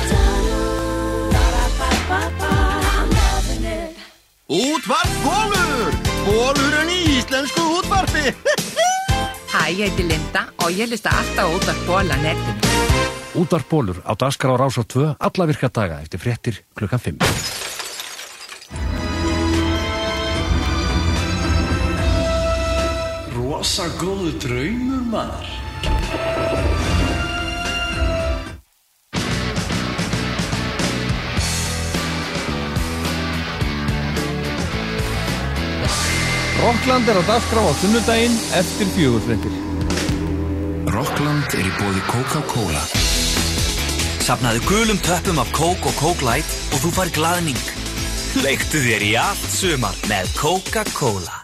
Útvarp 4.49 5.13
Bólur! 5.21 5.93
Bólurinn 6.25 6.93
í 6.97 7.01
íslensku 7.21 7.69
útvarpi! 7.77 8.33
Hæ, 9.53 9.63
ég 9.77 9.93
heiti 9.93 10.09
Linda 10.09 10.47
og 10.65 10.73
ég 10.73 10.89
lista 10.89 11.13
alltaf 11.13 11.53
út 11.53 11.69
af 11.69 11.85
bóla 11.85 12.17
netinu. 12.25 12.57
Útvarpólur 13.45 14.01
á 14.09 14.17
Daskar 14.17 14.57
á 14.57 14.65
Rás 14.65 14.81
á 14.81 14.85
2 14.89 15.21
alla 15.21 15.49
virka 15.53 15.69
daga 15.69 16.01
eftir 16.01 16.25
fréttir 16.25 16.65
klukkan 16.73 17.01
5. 17.01 17.62
Rosa 23.63 23.85
góðu 23.95 24.31
draumur 24.43 25.03
maður 25.07 25.51
Rockland 36.59 37.07
er 37.07 37.21
á 37.23 37.25
dagskrá 37.29 37.63
á 37.63 37.71
sunnudaginn 37.79 38.35
eftir 38.59 38.91
fjögurfrendir. 38.97 39.55
Rockland 40.91 41.55
er 41.55 41.63
í 41.63 41.73
bóði 41.79 42.03
Coca-Cola 42.09 42.83
Sapnaðu 44.27 44.65
gulum 44.67 44.99
töppum 45.07 45.39
af 45.39 45.55
Coke 45.55 45.87
og 45.87 45.95
Coke 46.03 46.27
Light 46.27 46.59
og 46.73 46.83
þú 46.83 46.93
fær 46.99 47.15
glaðning. 47.15 47.63
Leiktu 48.43 48.83
þér 48.83 49.07
í 49.07 49.15
allt 49.23 49.55
sumar 49.55 49.95
með 50.11 50.35
Coca-Cola. 50.43 51.42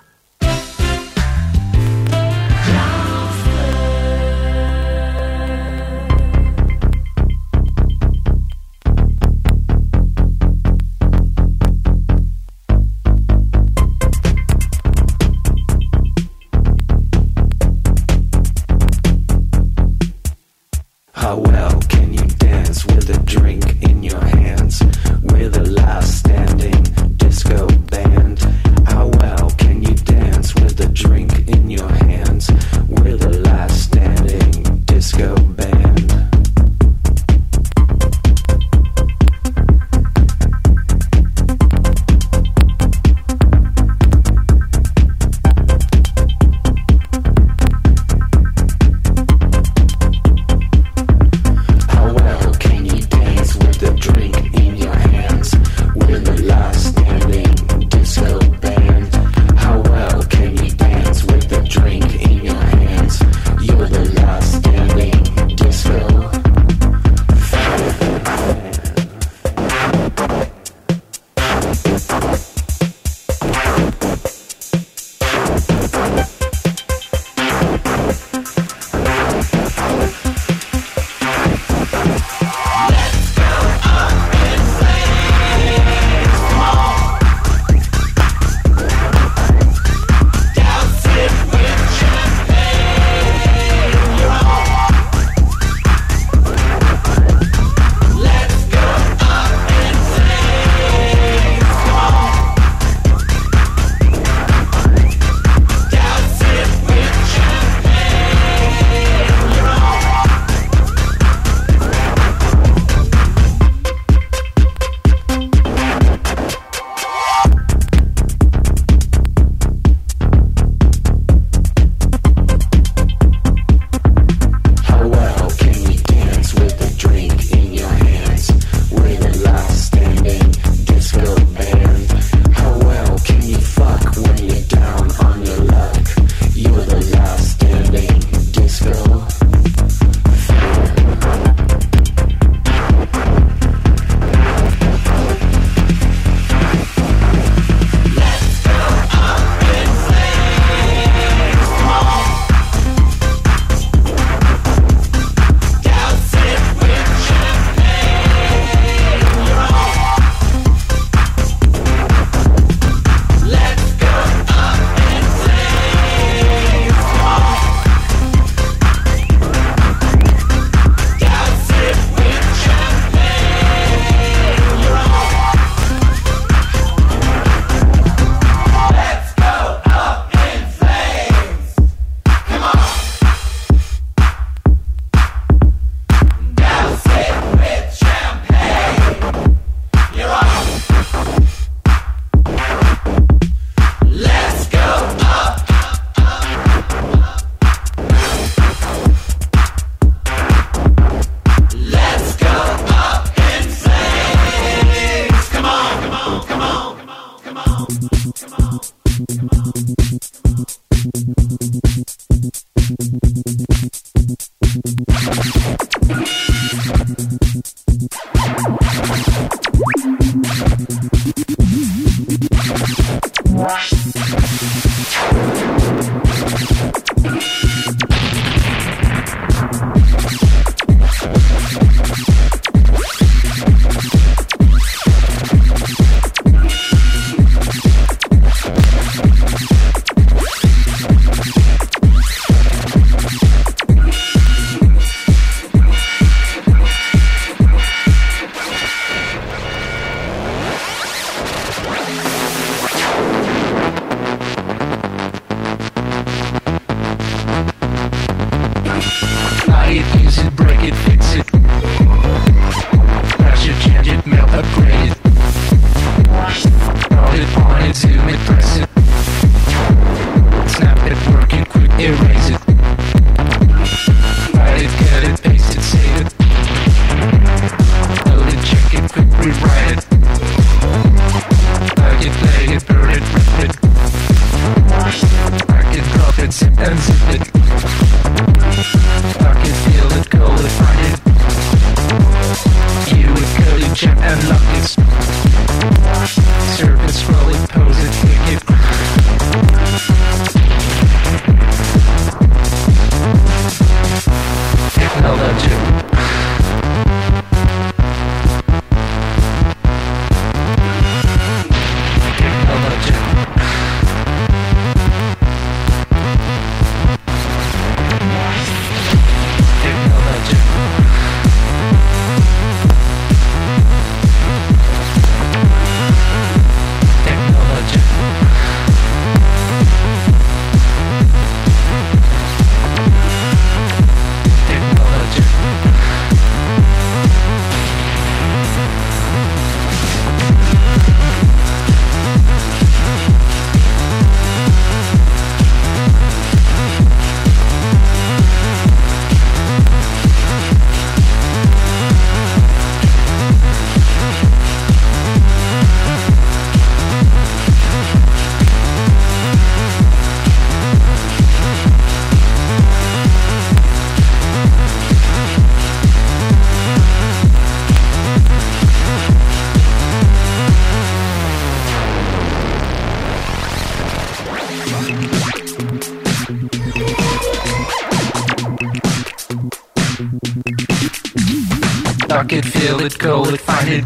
It, 382.50 382.64
feel 382.64 383.00
it, 383.00 383.18
go 383.18 383.44
it, 383.44 383.60
find 383.60 383.88
it. 383.88 384.04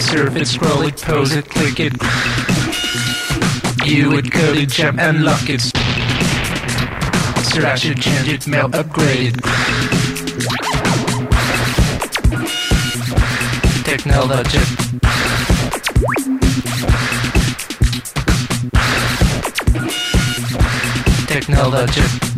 Surf 0.00 0.34
it, 0.34 0.46
scroll 0.46 0.82
it, 0.82 0.96
pose 0.96 1.34
it, 1.34 1.44
click 1.50 1.78
it. 1.78 1.92
View 3.84 4.16
it, 4.16 4.32
code 4.32 4.56
it, 4.56 4.70
jump 4.70 4.98
and 4.98 5.24
lock 5.24 5.50
it. 5.50 5.60
Scratch 7.44 7.84
it, 7.84 8.00
change 8.00 8.28
it, 8.28 8.46
melt, 8.46 8.74
upgrade 8.74 9.34
it. 9.36 9.44
Technology. 13.84 14.58
Technology. 21.26 22.33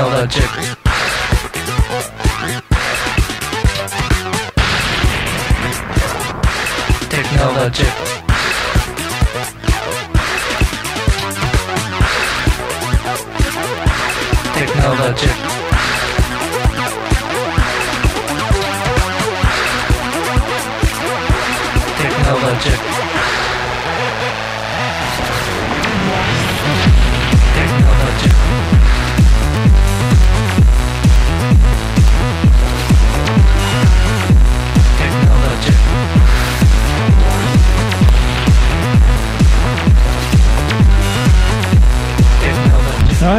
hello 0.00 0.26
chicken. 0.26 0.80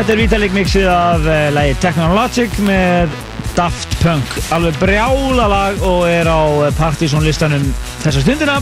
Þetta 0.01 0.13
er 0.15 0.17
Vitalik 0.17 0.53
mixið 0.55 0.85
af 0.89 1.25
uh, 1.29 1.35
lagi 1.53 1.73
Technologic 1.77 2.55
með 2.65 3.11
Daft 3.53 3.91
Punk. 4.01 4.31
Alveg 4.55 4.79
brjála 4.81 5.43
lag 5.51 5.83
og 5.85 6.07
er 6.09 6.25
á 6.25 6.41
eh, 6.65 6.71
Partizón 6.73 7.21
listanum 7.21 7.67
þessa 8.01 8.23
stundina. 8.23 8.55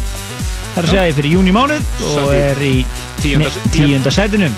Það 0.74 0.82
er 0.82 0.88
að 0.88 0.92
segja 0.92 1.06
ég 1.08 1.16
fyrir 1.16 1.36
júni 1.38 1.54
mánuð 1.56 1.86
og 2.10 2.34
í 2.34 2.42
er 2.42 2.60
í 2.66 2.74
tíunda- 3.24 3.64
tíunda 3.72 4.12
sætinu 4.12 4.50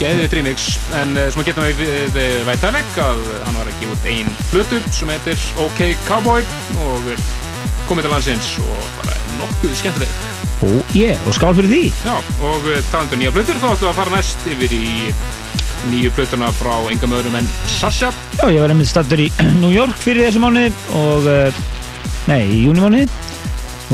Geðið 0.00 0.34
remix, 0.38 0.66
en 0.98 1.14
uh, 1.14 1.28
sem 1.30 1.44
að 1.44 1.50
geta 1.52 1.68
við 1.68 1.82
við 2.16 2.34
Vætanek 2.48 2.98
að 3.04 3.20
hann 3.44 3.58
var 3.60 3.70
að 3.70 3.78
gefa 3.82 3.94
út 3.94 4.08
ein 4.10 4.32
flutu 4.50 4.80
sem 4.96 5.12
heitir 5.14 5.44
OK 5.62 5.82
Cowboy 6.08 6.42
og 6.88 7.10
komið 7.86 8.08
til 8.08 8.14
landsins 8.16 8.54
og 8.64 8.88
bara 8.98 9.20
nokkuð 9.36 9.76
skemmtileg. 9.78 10.16
Ó, 10.60 10.72
ég, 10.96 11.20
og 11.28 11.36
skál 11.36 11.54
fyrir 11.56 11.70
því. 11.70 11.84
Já, 12.02 12.16
og 12.40 12.66
uh, 12.66 12.80
talandu 12.90 13.20
nýja 13.20 13.36
flutur 13.36 13.60
þá 13.62 13.68
ætlum 13.68 13.84
við 13.84 13.92
að 13.92 14.00
fara 14.00 14.16
næst 14.16 14.50
yfir 14.56 14.74
í 14.80 14.88
nýju 15.88 16.12
flutuna 16.16 16.50
frá 16.54 16.74
engam 16.92 17.14
öðrum 17.16 17.38
en 17.40 17.48
Sasha. 17.78 18.12
Já, 18.36 18.44
ég 18.52 18.60
var 18.62 18.74
einmitt 18.74 18.90
stattur 18.90 19.22
í 19.24 19.30
New 19.62 19.72
York 19.72 19.96
fyrir 20.00 20.28
þessu 20.28 20.42
mánuði 20.42 20.72
og 21.00 21.28
uh, 21.30 21.62
nei, 22.30 22.42
í 22.44 22.64
júni 22.66 22.84
mánuði 22.84 23.08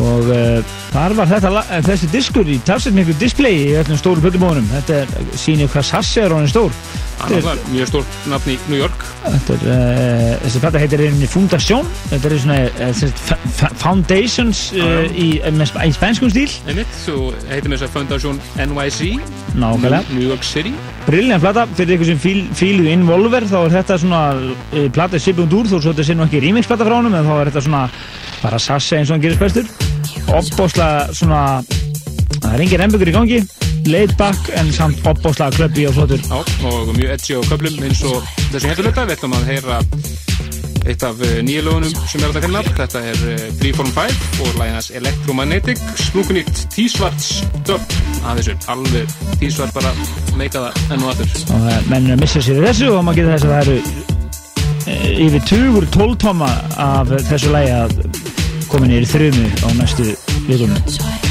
og 0.02 0.32
uh, 0.34 0.74
Þar 0.96 1.12
var 1.12 1.26
þetta, 1.28 1.50
eh, 1.60 1.80
þessi 1.84 2.06
diskur 2.08 2.48
í 2.48 2.54
talsett 2.64 2.94
miklu 2.96 3.12
display 3.20 3.56
í 3.66 3.72
öllum 3.76 3.98
stóru 4.00 4.22
plötumónum. 4.24 4.64
Þetta 4.70 5.02
er, 5.02 5.10
sýnir 5.36 5.68
hvað 5.68 5.84
Sassi 5.84 6.22
er 6.22 6.32
honum 6.32 6.48
stór. 6.48 6.76
Hann 7.20 7.34
er 7.36 7.58
mjög 7.68 7.88
stór 7.90 8.06
nafn 8.32 8.52
í 8.54 8.56
New 8.70 8.78
York. 8.80 9.02
Þetta 9.26 9.56
er, 9.58 9.66
uh, 9.74 10.30
þessi 10.46 10.62
plata 10.62 10.80
heitir 10.80 11.02
einnig 11.04 11.28
Fundación. 11.28 11.90
Þetta 12.14 12.30
er 12.30 12.36
svona 12.40 12.56
uh, 12.86 13.74
Foundations 13.82 14.62
uh, 14.72 15.04
í, 15.12 15.26
eh, 15.44 15.60
í 15.84 15.92
spænskum 15.92 16.32
stíl. 16.32 16.48
Einmitt, 16.64 16.96
þú 17.02 17.18
heitir 17.50 17.68
með 17.68 17.82
þess 17.82 17.88
að 17.90 17.92
Foundation 17.98 18.40
NYC. 18.56 19.02
Nákvæmlega. 19.52 20.00
New 20.14 20.24
York 20.30 20.48
City. 20.48 20.72
Brilliant 21.04 21.44
plata, 21.44 21.66
fyrir 21.76 21.98
ykkur 21.98 22.08
sem 22.14 22.22
fíl, 22.24 22.40
fíluðu 22.56 22.94
Involver 22.94 23.44
þá 23.44 23.58
er 23.66 23.76
þetta 23.82 24.00
svona 24.00 24.22
plata 24.96 25.20
sipund 25.20 25.52
úr 25.60 25.68
þó 25.68 25.76
svo 25.76 25.92
þetta 25.92 26.08
sé 26.08 26.16
nú 26.16 26.24
ekki 26.24 26.40
remix 26.48 26.72
plata 26.72 26.88
frá 26.88 26.96
honum 27.02 27.20
en 27.20 27.28
þá 27.28 27.36
er 27.36 27.52
þetta 27.52 27.66
svona 27.68 27.84
bara 28.40 28.60
sassi 28.60 28.96
eins 28.96 29.12
og 29.12 29.18
hann 29.18 29.28
gerist 29.28 29.44
bestur 29.44 29.95
opbóslega 30.34 31.14
svona 31.14 31.42
það 32.42 32.52
er 32.54 32.64
engin 32.66 32.82
rembyggur 32.82 33.10
í 33.12 33.16
gangi 33.16 33.40
laid 33.86 34.14
back 34.18 34.50
en 34.58 34.72
samt 34.74 35.04
opbóslega 35.06 35.54
klöppi 35.54 35.86
og 35.88 35.94
flottur 35.98 36.22
Já, 36.26 36.38
og 36.70 36.94
mjög 36.96 37.12
edgi 37.14 37.38
á 37.38 37.40
köflum 37.46 37.82
eins 37.86 38.02
og 38.06 38.22
þessi 38.52 38.70
hefðurlöta. 38.72 39.06
Við 39.06 39.16
ætlum 39.16 39.36
að 39.36 39.50
heyra 39.50 39.78
eitt 40.86 41.02
af 41.06 41.22
eh, 41.26 41.38
nýju 41.42 41.62
lögunum 41.66 41.94
sem 42.06 42.22
er 42.22 42.30
að 42.30 42.46
finna. 42.46 42.62
Þetta 42.66 43.02
er 43.12 43.22
eh, 43.32 43.46
Freeform 43.60 43.92
5 43.94 44.42
og 44.44 44.58
læginas 44.60 44.90
Electromagnetic. 45.00 45.82
Splunkunýtt 46.06 46.66
tísvarts 46.74 47.30
döpp 47.68 47.96
að 48.26 48.42
þessu. 48.42 48.58
Alveg 48.74 49.16
tísvart 49.40 49.74
bara 49.76 49.94
meika 50.38 50.66
það 50.66 50.94
enn 50.96 51.06
og 51.06 51.14
aftur. 51.14 51.54
og 51.54 51.88
menn 51.90 52.10
er 52.10 52.18
að 52.18 52.22
missa 52.24 52.42
sér 52.42 52.62
í 52.62 52.68
þessu 52.68 52.92
og 52.92 53.02
maður 53.06 53.22
getur 53.22 53.34
þess 53.36 53.48
að 53.48 53.54
það 53.54 53.62
eru 53.66 54.14
yfir 55.26 55.42
20 55.50 55.90
tóltóma 55.94 56.50
af 56.78 57.10
þessu 57.26 57.50
lægi 57.50 57.74
að 57.74 57.96
koma 58.70 58.90
niður 58.90 59.06
í 59.06 59.12
þrjumu 59.12 59.46
á 59.62 59.68
næstu 59.78 60.10
vikunum 60.48 61.25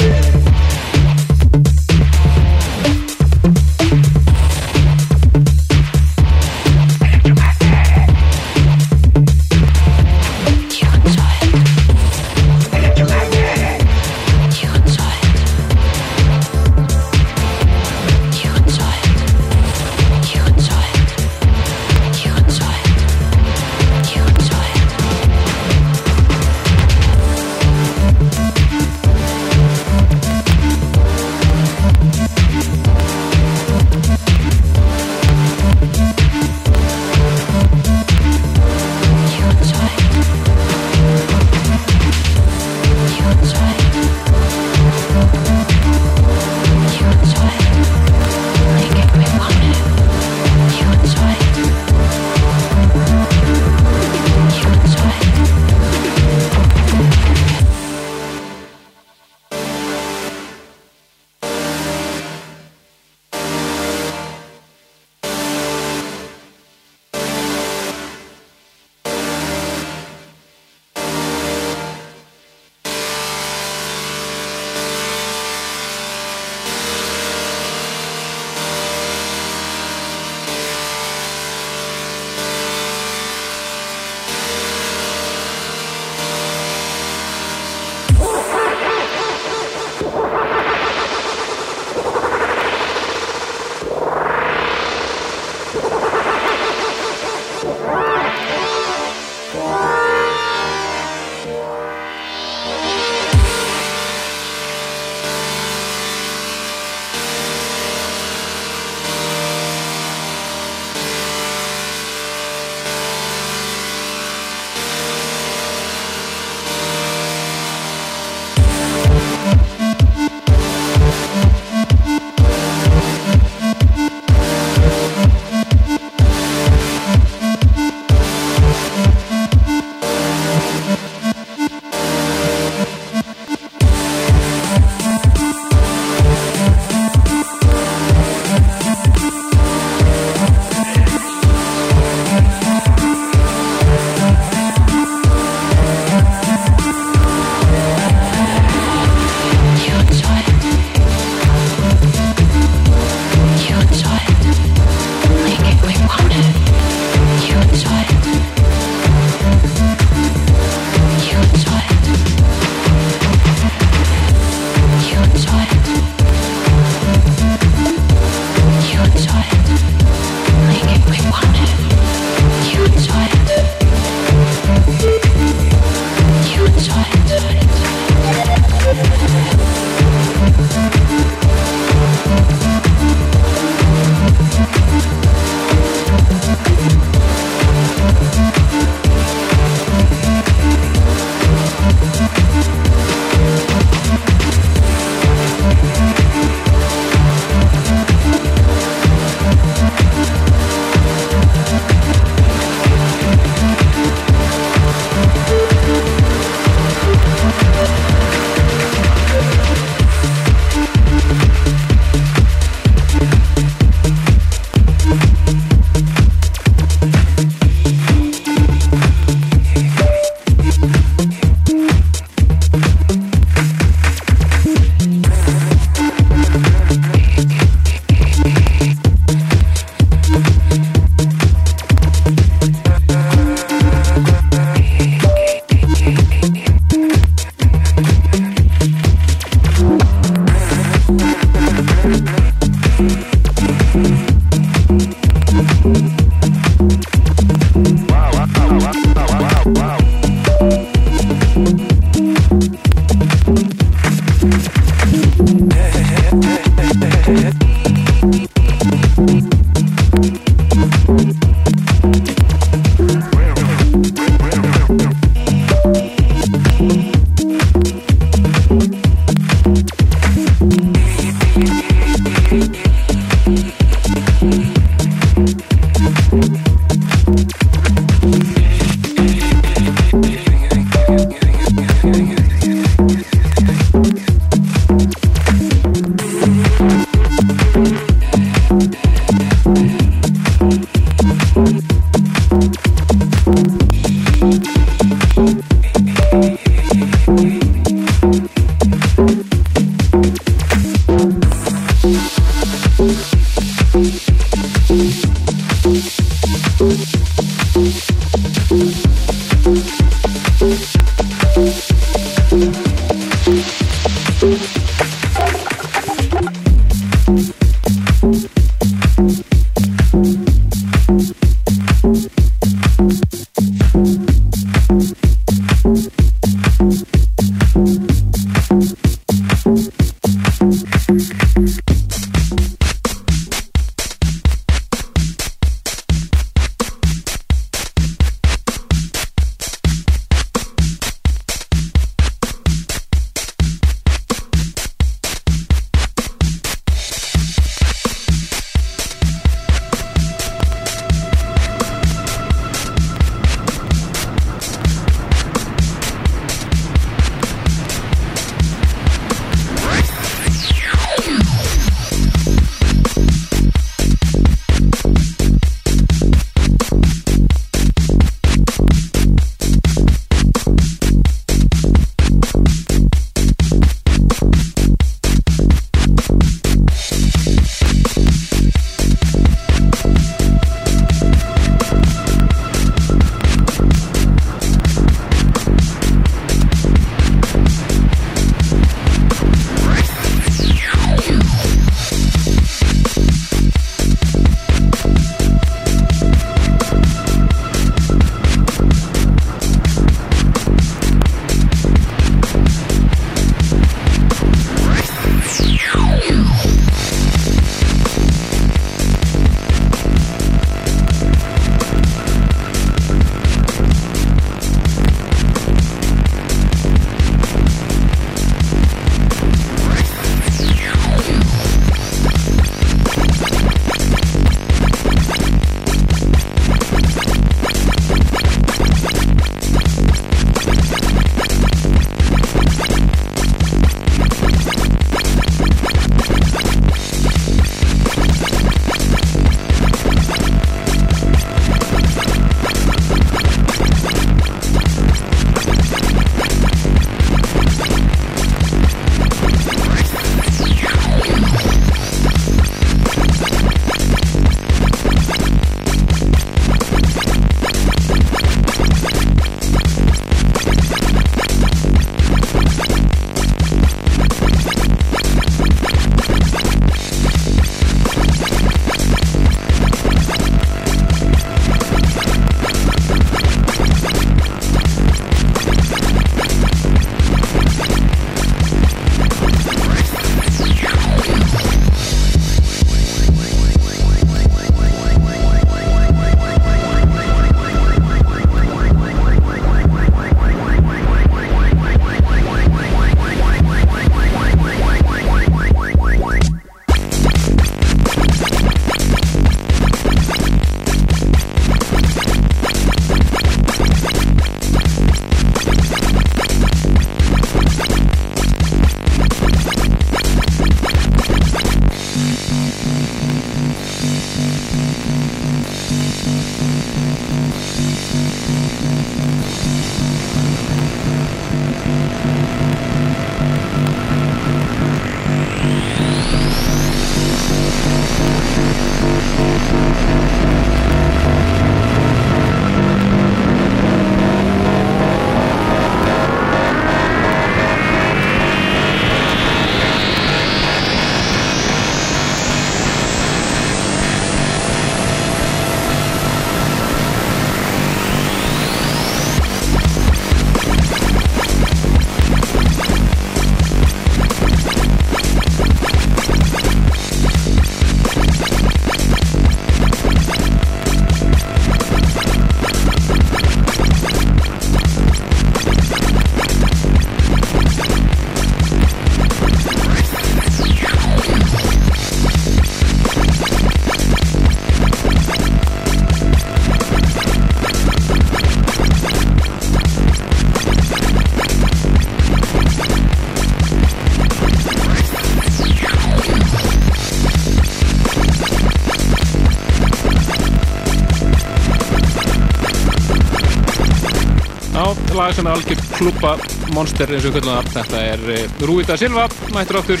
lag 595.22 595.34
sem 595.36 595.46
er 595.46 595.54
algjör 595.54 595.80
klúpa 595.94 596.30
monster 596.74 597.10
eins 597.14 597.26
og 597.28 597.36
það 597.36 597.68
þetta 597.76 597.98
er 598.10 598.22
uh, 598.32 598.62
Rúita 598.66 598.96
Silva, 598.98 599.28
mættur 599.54 599.78
áttur 599.78 600.00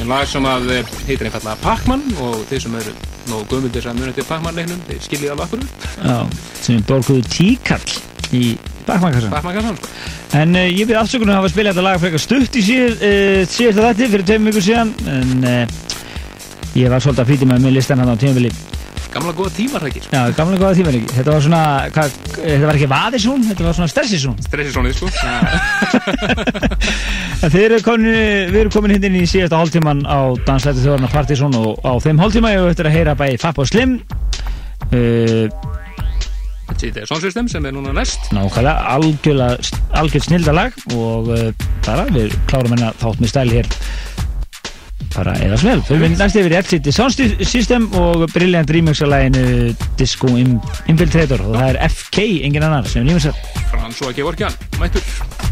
en 0.00 0.08
lag 0.10 0.26
sem 0.26 0.46
að 0.48 0.72
uh, 0.74 0.94
heitir 1.06 1.28
einfallega 1.28 1.54
Pac-Man 1.62 2.02
og 2.24 2.40
þeir 2.50 2.64
sem 2.64 2.74
eru 2.80 2.94
nógu 3.30 3.46
gömuldir 3.52 3.84
sem 3.84 4.00
munið 4.00 4.18
til 4.18 4.26
Pac-Man 4.26 4.58
leiknum 4.58 4.80
þeir 4.88 5.04
skiljið 5.06 5.34
alveg 5.36 5.46
akkur 5.46 5.62
Já, 6.08 6.16
sem 6.64 6.80
er 6.80 6.88
borguðu 6.88 7.22
tíkall 7.30 7.94
í 8.34 8.42
sko. 8.90 9.76
En 10.40 10.58
uh, 10.58 10.66
ég 10.66 10.82
byrði 10.82 10.98
afsökunum 11.04 11.36
að 11.36 11.40
hafa 11.42 11.52
spilað 11.54 11.76
þetta 11.76 11.86
lag 11.86 12.02
frekar 12.02 12.24
stutt 12.24 12.58
í 12.58 12.64
síð, 12.66 13.06
uh, 13.06 13.38
síðasta 13.54 13.86
þetta 13.86 14.10
fyrir 14.16 14.28
tveim 14.32 14.50
vikur 14.50 14.66
síðan 14.66 14.92
en 15.14 15.46
uh, 15.46 15.78
ég 16.74 16.90
var 16.90 17.06
svolítið 17.06 17.22
að 17.22 17.30
flýti 17.30 17.50
með 17.52 17.68
með 17.68 17.78
listan 17.78 18.02
hann 18.02 18.10
á 18.10 18.18
tímafili 18.18 18.50
Gamla 19.20 19.34
góða 19.36 19.50
tímarhækir 19.52 20.06
Já, 20.08 20.20
gamla 20.32 20.56
góða 20.56 20.76
tímafili 20.78 21.00
Þetta 21.12 21.32
var 21.34 21.42
svona, 21.44 21.62
hvað, 21.92 22.14
þetta 22.38 22.68
var 22.70 22.78
ekki 22.78 22.86
vaðisún 22.88 23.42
þetta 23.50 23.66
var 23.66 23.76
svona 23.76 23.90
stressisún 23.92 24.36
sko. 24.96 25.10
Þið 27.52 27.58
eru 27.66 27.80
komin, 27.84 28.08
við 28.48 28.58
erum 28.62 28.72
komin 28.72 28.94
hindi 28.96 29.10
inn 29.10 29.18
í 29.20 29.26
síðasta 29.28 29.60
hálftíman 29.60 30.00
á 30.08 30.32
Danslæti 30.46 30.86
þjóðarna 30.86 31.12
Partizón 31.12 31.58
og 31.58 31.84
á 31.84 31.92
þeim 32.00 32.22
hálftíma 32.22 32.54
ég 32.54 32.70
eftir 32.72 32.88
að 32.88 32.96
heyra 32.96 33.16
bæði 33.18 33.40
Fapp 33.42 33.60
og 33.60 33.68
Slim. 33.68 33.98
Uh, 34.88 35.52
Þetta 36.70 37.02
er 37.02 37.08
Soundsystem 37.10 37.48
sem 37.50 37.64
er 37.66 37.74
núna 37.76 37.92
næst. 37.96 38.30
Nákvæmlega 38.32 38.76
algjörlega 38.94 39.80
algjörð 40.00 40.28
snildalag 40.30 40.76
og 40.96 41.32
uh, 41.34 41.48
bara 41.84 42.06
við 42.08 42.36
klárum 42.48 42.72
hennar 42.76 42.96
þátt 43.02 43.20
með 43.20 43.34
stæli 43.34 43.60
hér 43.60 43.68
bara 45.14 45.34
eða 45.42 45.58
smel 45.60 45.82
fyrir 45.86 46.04
við 46.04 46.16
næst 46.20 46.38
yfir 46.40 46.54
í 46.54 46.58
FCT 46.60 46.94
Sound 46.94 47.44
System 47.48 47.88
og 47.98 48.26
Brilliant 48.34 48.70
Remix 48.70 49.02
af 49.04 49.12
læginu 49.12 49.74
Disco 49.98 50.32
Infiltrator. 50.36 51.42
Og 51.46 51.56
það 51.58 51.70
er 51.74 51.80
FK, 51.90 52.26
engin 52.46 52.66
annar 52.66 52.88
sem 52.90 53.02
er 53.02 53.10
nýmur 53.10 53.26
sér 53.28 53.40
François 53.72 54.14
Gevorkjan, 54.16 54.54
mættur 54.78 55.49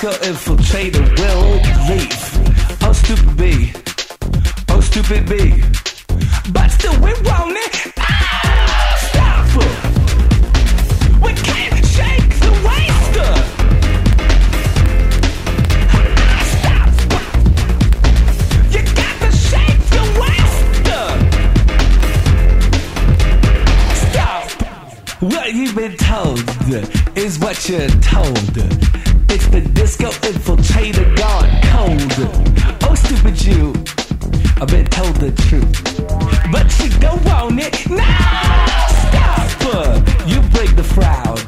the 0.00 0.10
disco 0.10 0.10
infiltrator 0.26 1.04
will 1.18 1.60
leave. 1.88 2.82
Oh, 2.82 2.92
stupid 2.92 3.36
B. 3.36 3.72
Oh, 4.68 4.80
stupid 4.80 5.28
B. 5.28 5.62
But 6.52 6.68
still, 6.70 6.94
we 7.00 7.12
want 7.22 7.56
it. 7.56 7.92
Ah, 7.98 8.96
stop. 9.10 9.46
We 11.22 11.32
can't 11.32 11.86
shake 11.86 12.38
the 12.40 12.50
waster. 12.64 13.34
Ah, 15.90 16.42
stop. 16.54 16.92
You 18.72 18.82
got 18.94 19.14
to 19.22 19.30
shake 19.36 19.82
the 19.96 20.02
waster. 20.20 21.06
Stop. 24.10 24.46
What 25.20 25.48
you've 25.54 25.74
been 25.74 25.96
told 25.96 26.44
is 27.16 27.38
what 27.38 27.68
you're 27.68 27.88
told. 28.00 29.07
The 29.50 29.60
disco 29.60 30.10
infiltrator 30.10 31.16
gone 31.16 31.50
cold. 31.72 32.12
Oh, 32.82 32.94
stupid 32.94 33.42
you. 33.42 33.72
I've 34.60 34.68
been 34.68 34.86
told 34.86 35.16
the 35.16 35.32
truth. 35.48 35.72
But 36.52 36.68
you 36.80 36.90
don't 36.98 37.24
want 37.24 37.58
it. 37.60 37.88
No! 37.88 38.04
Stop! 39.08 40.28
You 40.28 40.40
break 40.50 40.76
the 40.76 40.84
crowd. 40.94 41.42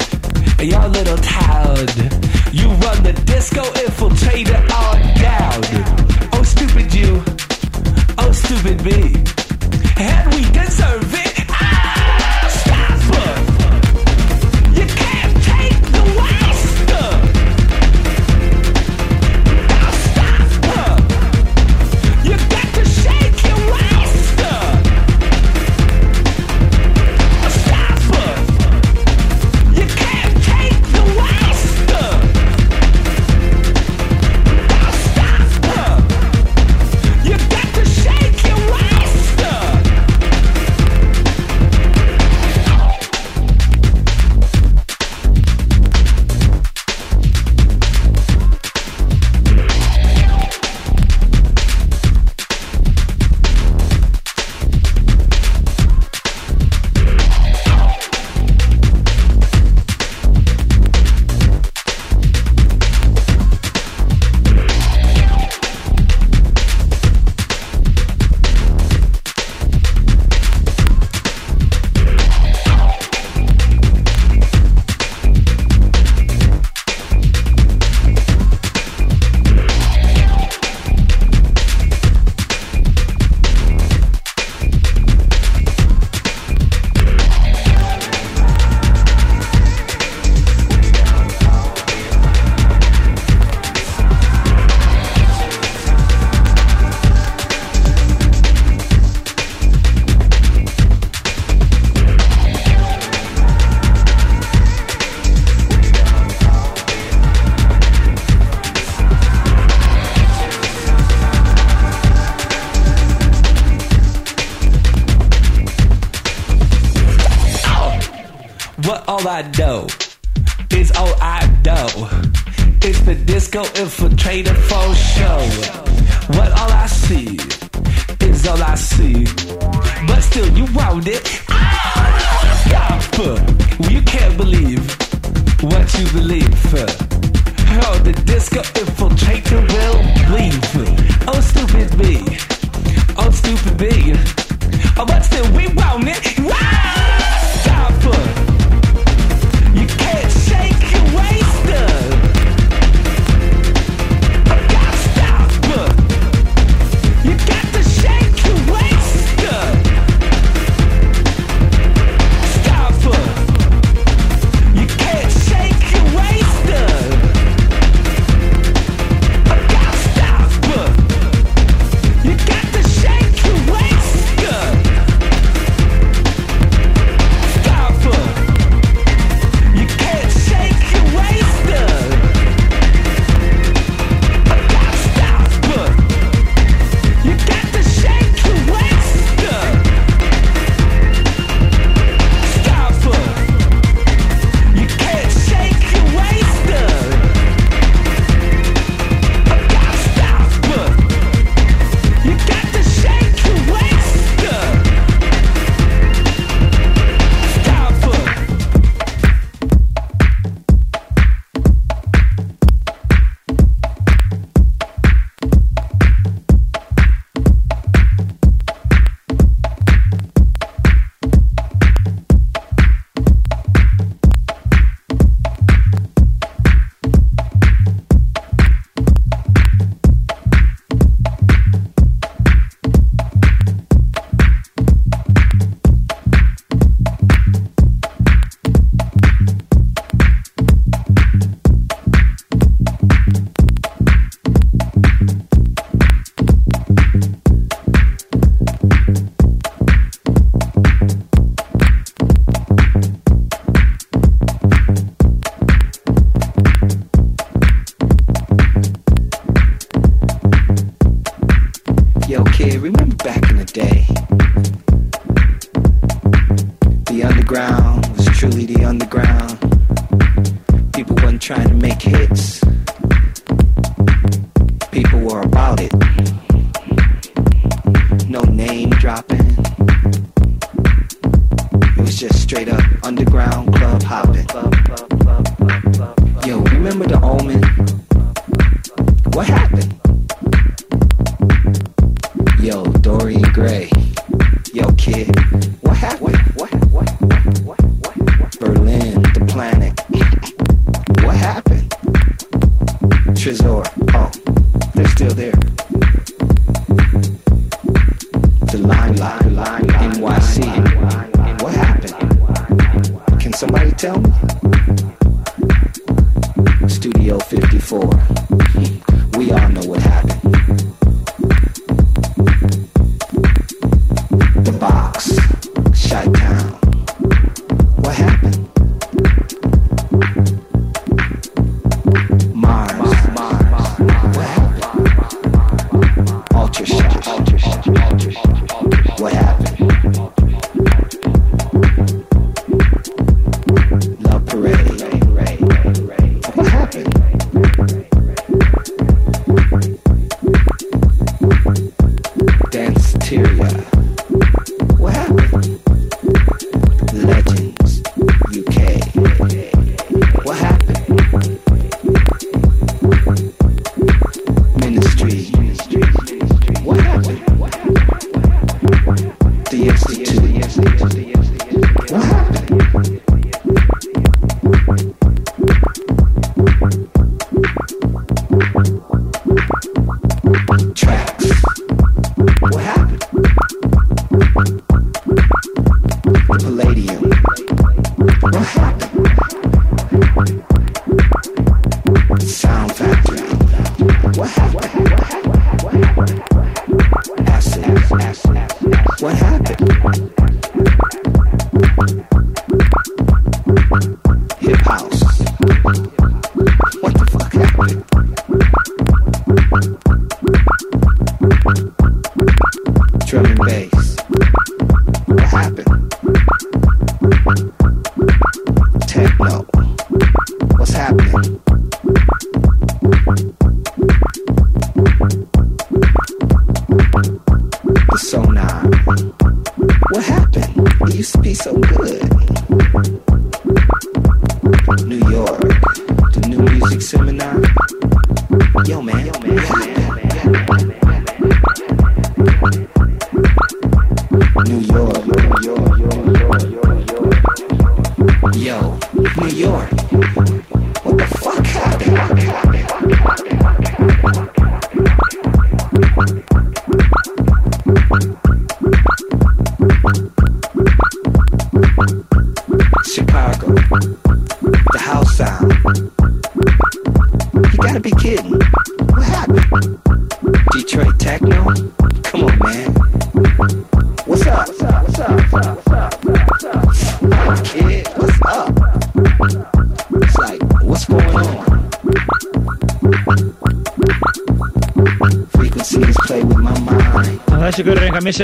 You're 0.60 0.80
a 0.80 0.88
little 0.88 1.18
town. 1.18 1.86
You 2.52 2.68
run 2.84 3.02
the 3.02 3.12
disco 3.26 3.62
infiltrator 3.62 4.60
on 4.70 5.00
down. 5.20 5.60
Oh, 6.32 6.42
stupid 6.42 6.92
you. 6.94 7.22
Oh, 8.18 8.32
stupid 8.32 8.84
me. 8.84 9.39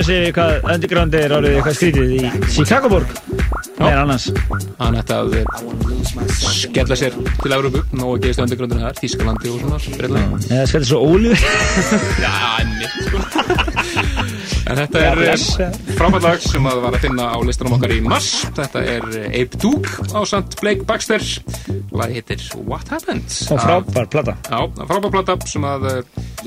Sig 0.05 0.33
hvað 0.37 0.67
underground 0.75 1.15
er 1.17 1.35
árið 1.37 1.57
eitthvað 1.57 1.77
skrítið 1.79 2.15
í 2.17 2.21
Chicagoborg 2.53 3.13
meðan 3.77 4.03
annars. 4.03 4.27
Hann 4.81 4.97
ætti 5.01 5.17
að 5.17 5.37
eh, 5.41 5.45
skella 6.37 6.97
sér 6.99 7.17
til 7.43 7.53
Európu 7.57 7.83
Nó 7.97 8.11
að 8.15 8.27
geðist 8.27 8.43
undergrundinu 8.45 8.85
þar, 8.87 8.99
Þískalandi 9.01 9.53
og 9.53 9.59
svona 9.63 10.25
Eða 10.51 10.67
skellur 10.71 10.89
svo 10.91 11.01
ólíður 11.05 11.45
Já, 12.25 12.33
mitt 12.77 12.99
sko. 13.07 13.19
En 14.67 14.81
þetta 14.81 15.03
er 15.07 15.19
bless. 15.21 15.45
frábært 15.95 16.25
lag 16.25 16.41
sem 16.43 16.65
að 16.67 16.81
var 16.83 16.97
að 16.97 17.05
finna 17.07 17.29
á 17.31 17.39
listanum 17.47 17.77
okkar 17.77 17.93
í 17.95 18.01
mars. 18.03 18.31
Þetta 18.57 18.83
er 18.83 19.05
eh, 19.21 19.37
Ape 19.45 19.61
Duke 19.63 20.07
á 20.11 20.21
Sant 20.27 20.57
Blake 20.59 20.83
Baxter. 20.89 21.23
Lagi 21.95 22.19
heitir 22.19 22.43
What 22.67 22.91
Happened? 22.91 23.31
Og 23.55 23.63
frábær 23.63 24.11
plata. 24.11 24.35
Já, 24.51 24.67
frábær 24.91 25.15
plata 25.15 25.39
sem 25.47 25.67
að 25.71 25.87
eh, 25.93 26.01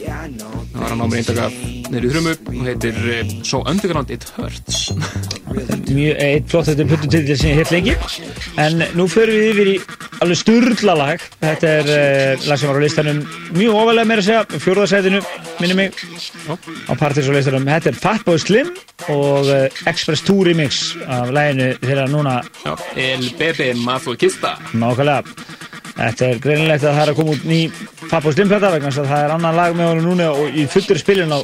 það 0.04 0.82
var 0.82 0.92
að 0.92 1.00
ná 1.00 1.06
mér 1.06 1.22
eindaka 1.24 1.48
niður 1.92 2.08
í 2.08 2.12
þrumu 2.14 2.34
og 2.36 2.68
heitir 2.68 2.98
eh, 3.14 3.32
So 3.48 3.62
Underground 3.70 4.12
It 4.14 4.26
Hurts. 4.36 4.90
Mjög 5.90 6.20
eitt 6.22 6.50
flott 6.52 6.70
þetta 6.70 6.86
puttu 6.90 7.10
til 7.12 7.38
sem 7.38 7.54
ég 7.54 7.62
hitt 7.62 7.74
lengi. 7.74 7.96
En 8.62 8.84
nú 8.98 9.08
förum 9.10 9.38
við 9.40 9.52
yfir 9.54 9.72
í 9.74 9.76
alveg 10.24 10.40
sturla 10.40 10.96
lag 11.00 11.24
þetta 11.40 11.72
er 11.80 11.92
uh, 11.94 12.48
lag 12.50 12.60
sem 12.60 12.70
var 12.70 12.80
á 12.80 12.84
listanum 12.84 13.22
mjög 13.56 13.78
ofalega 13.80 14.10
meira 14.10 14.24
að 14.24 14.28
segja 14.30 14.62
fjórðarsætinu 14.66 15.22
minni 15.60 15.78
mig. 15.80 16.04
Á 16.90 16.94
partys 17.00 17.30
á 17.30 17.34
listanum. 17.34 17.68
Þetta 17.70 17.94
er 17.94 18.02
Fatboy 18.04 18.42
Slim 18.42 18.74
og 19.10 19.50
uh, 19.50 19.82
Express 19.90 20.26
2 20.28 20.38
remix 20.50 20.84
af 21.08 21.34
læginu 21.36 21.72
þeirra 21.84 22.10
núna. 22.12 22.40
Já, 22.66 22.76
El 23.00 23.30
Bebe 23.40 23.72
Mazochista 23.82 24.58
nákvæmlega. 24.74 25.24
Þetta 26.00 26.28
er 26.30 26.38
greinilegt 26.40 26.86
að 26.86 26.94
það 26.94 27.02
er 27.02 27.10
að 27.12 27.18
koma 27.18 27.34
út 27.36 27.48
ný 27.50 27.60
Fatboy 28.10 28.36
Slim 28.36 28.52
plata 28.52 28.70
vegna 28.72 28.92
þess 28.92 29.02
að 29.02 29.10
það 29.12 29.24
er 29.26 29.34
annan 29.36 29.58
lag 29.58 29.74
með 29.76 29.90
honum 29.90 30.08
núna 30.08 30.30
og 30.32 30.56
í 30.56 30.64
fullur 30.72 31.00
spilun 31.02 31.36
á, 31.36 31.40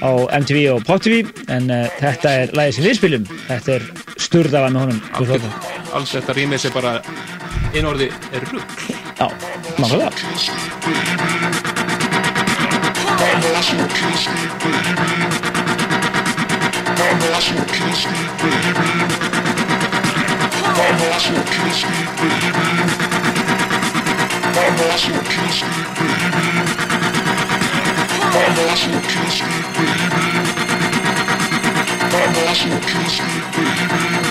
á 0.00 0.10
MTV 0.40 0.64
og 0.74 0.84
Pop 0.88 1.04
TV 1.04 1.22
en 1.52 1.70
uh, 1.70 1.86
þetta 2.00 2.36
er 2.44 2.56
lagið 2.56 2.78
sem 2.78 2.88
við 2.88 2.98
spilum. 3.00 3.28
Þetta 3.48 3.76
er 3.78 3.86
sturðaða 4.16 4.72
með 4.74 4.80
honum. 4.86 5.00
Allt, 5.20 5.50
allt 5.92 6.16
þetta 6.16 6.38
rýmið 6.40 6.64
sem 6.66 6.74
bara 6.76 6.98
einorði 7.74 8.10
er 8.34 8.50
rugg 8.50 8.70
Já, 9.20 9.28
nákvæmlega 9.78 10.10
My 28.32 28.36
want 28.46 28.86
you 28.86 28.92
to 28.92 29.00
kiss 32.86 33.20
me, 33.20 33.40
baby. 33.56 34.29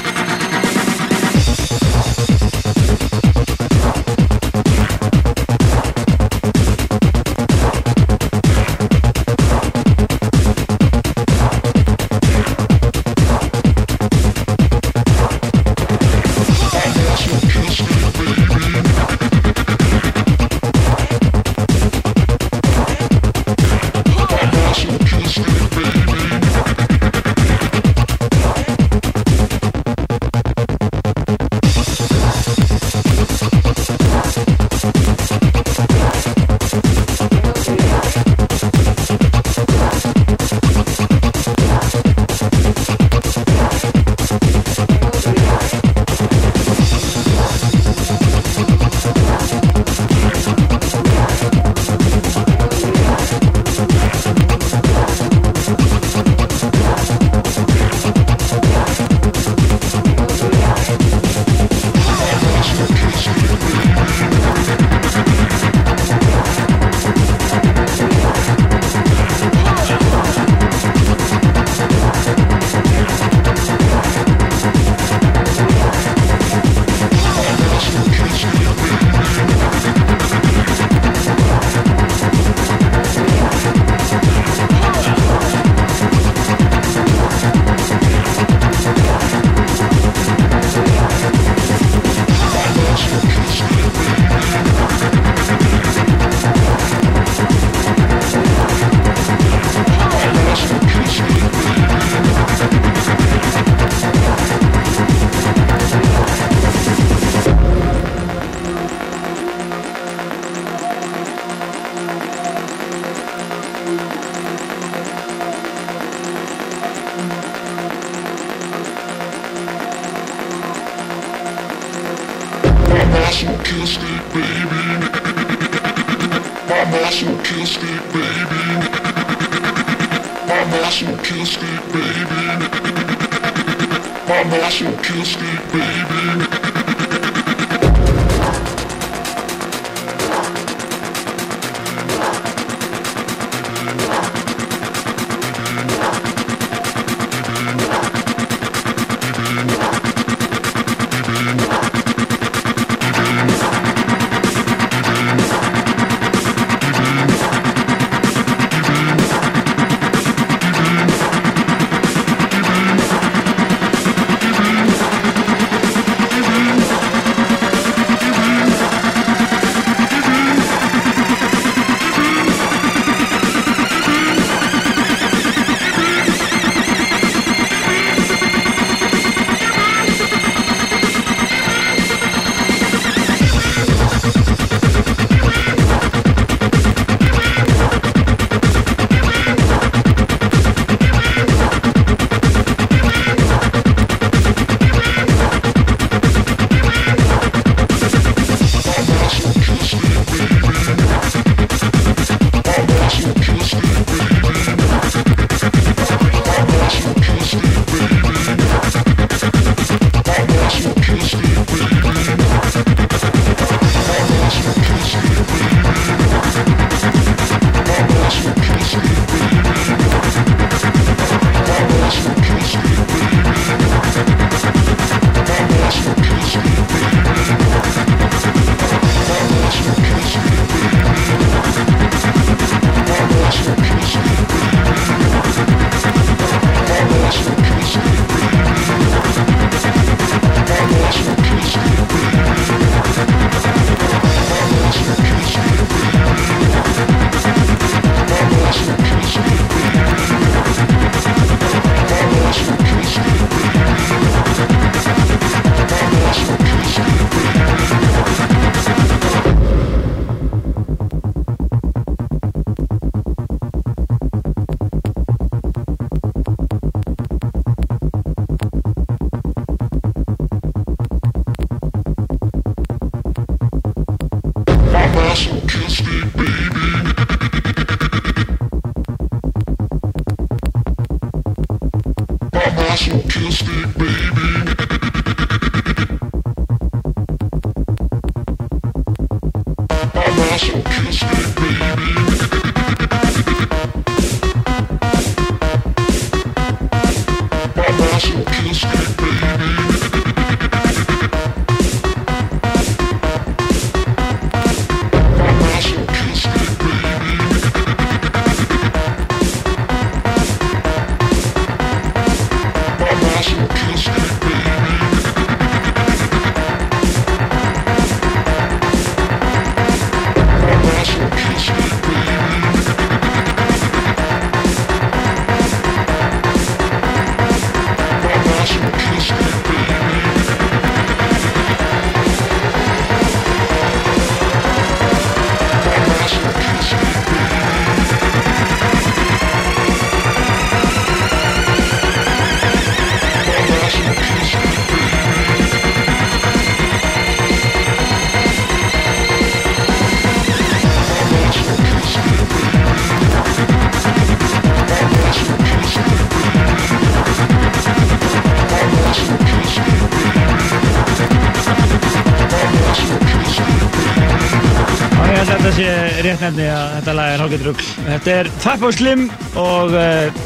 Nefni 366.44 366.68
að 366.72 366.98
þetta 366.98 367.16
lag 367.20 367.32
er 367.34 367.44
hálfgeitt 367.44 367.66
rugg. 367.68 367.86
Þetta 368.07 368.36
er 368.36 368.52
Fatboy 368.64 368.95
Slim 368.95 369.24
og 369.60 369.95
uh, 369.98 370.44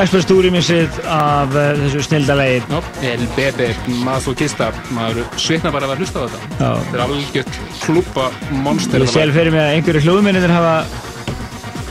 Express 0.00 0.28
Tour 0.30 0.46
remixið 0.46 0.98
af 1.10 1.54
uh, 1.54 1.68
þessu 1.82 2.04
snildalegi. 2.08 2.62
Já, 2.70 2.80
El 3.12 3.26
Bebe 3.36 3.70
Masochista, 4.04 4.70
maður 4.96 5.24
svitna 5.40 5.72
bara 5.74 5.90
að 5.90 6.04
hlusta 6.04 6.22
á 6.22 6.26
þetta. 6.26 6.50
Já. 6.60 6.70
Þetta 6.80 6.98
er 6.98 7.04
algjört 7.06 7.60
klúpa 7.84 8.26
monster. 8.64 9.04
Ég 9.04 9.14
sjálf 9.14 9.38
fyrir 9.38 9.54
mig 9.54 9.64
að 9.64 9.78
einhverju 9.78 10.04
hljóðmyndir 10.06 10.54
hafa 10.56 10.74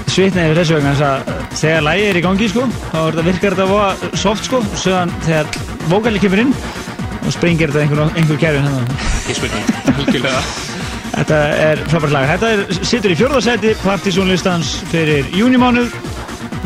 svitnað 0.09 0.49
yfir 0.49 0.61
þessu 0.63 0.77
vegna 0.79 0.93
þess 0.97 1.07
að 1.07 1.57
þegar 1.61 1.85
lægið 1.85 2.09
er 2.09 2.19
í 2.19 2.23
gangi 2.25 2.49
sko, 2.51 2.63
þá 2.89 2.97
er 2.99 3.09
þetta 3.09 3.27
virkar 3.29 3.57
þetta 3.57 3.67
voða 3.69 4.13
soft 4.23 4.47
sko, 4.49 4.61
sögðan 4.73 5.13
þegar 5.27 5.59
vókali 5.91 6.23
kemur 6.23 6.43
inn 6.45 6.55
og 7.19 7.29
springir 7.35 7.73
þetta 7.73 7.85
einhver, 7.85 8.17
einhver 8.17 8.41
kerfi 8.41 8.65
hérna. 8.65 9.03
Ekki 9.21 9.37
spurning, 9.41 9.71
algjörlega. 9.95 10.58
Þetta 11.19 11.37
er 11.59 11.81
frábært 11.91 12.13
lag. 12.15 12.27
Þetta 12.31 12.49
er, 12.55 12.61
situr 12.87 13.11
í 13.11 13.17
fjórðarsæti 13.19 13.73
partysónlistans 13.83 14.69
fyrir 14.91 15.27
júnimánuð 15.35 15.91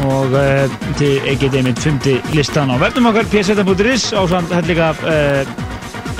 og 0.03 0.33
uh, 0.37 0.75
til 0.99 1.15
ekkert 1.29 1.55
einmitt 1.57 1.81
fymti 1.81 2.15
listan 2.33 2.69
á 2.73 2.77
verðum 2.81 3.09
okkar 3.11 3.27
pseta.is 3.31 4.07
á 4.13 4.21
samt 4.29 4.53
helliga 4.53 4.91
uh, 5.05 5.53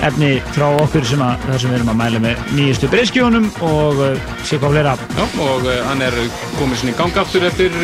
efni 0.05 0.33
frá 0.53 0.67
okkur 0.81 1.05
sem 1.07 1.21
að 1.23 1.45
það 1.47 1.59
sem 1.63 1.71
við 1.73 1.77
erum 1.79 1.91
að 1.93 1.99
mæla 2.01 2.21
með 2.25 2.41
nýjustu 2.57 2.89
breyskjónum 2.91 3.47
og 3.65 4.01
uh, 4.03 4.29
sé 4.45 4.59
hvað 4.61 4.75
fleira 4.77 4.95
Já, 5.17 5.25
og 5.47 5.67
hann 5.89 6.05
er 6.05 6.17
komið 6.59 6.81
svona 6.83 6.93
í 6.93 6.97
gang 7.01 7.19
aftur 7.23 7.45
eftir 7.49 7.77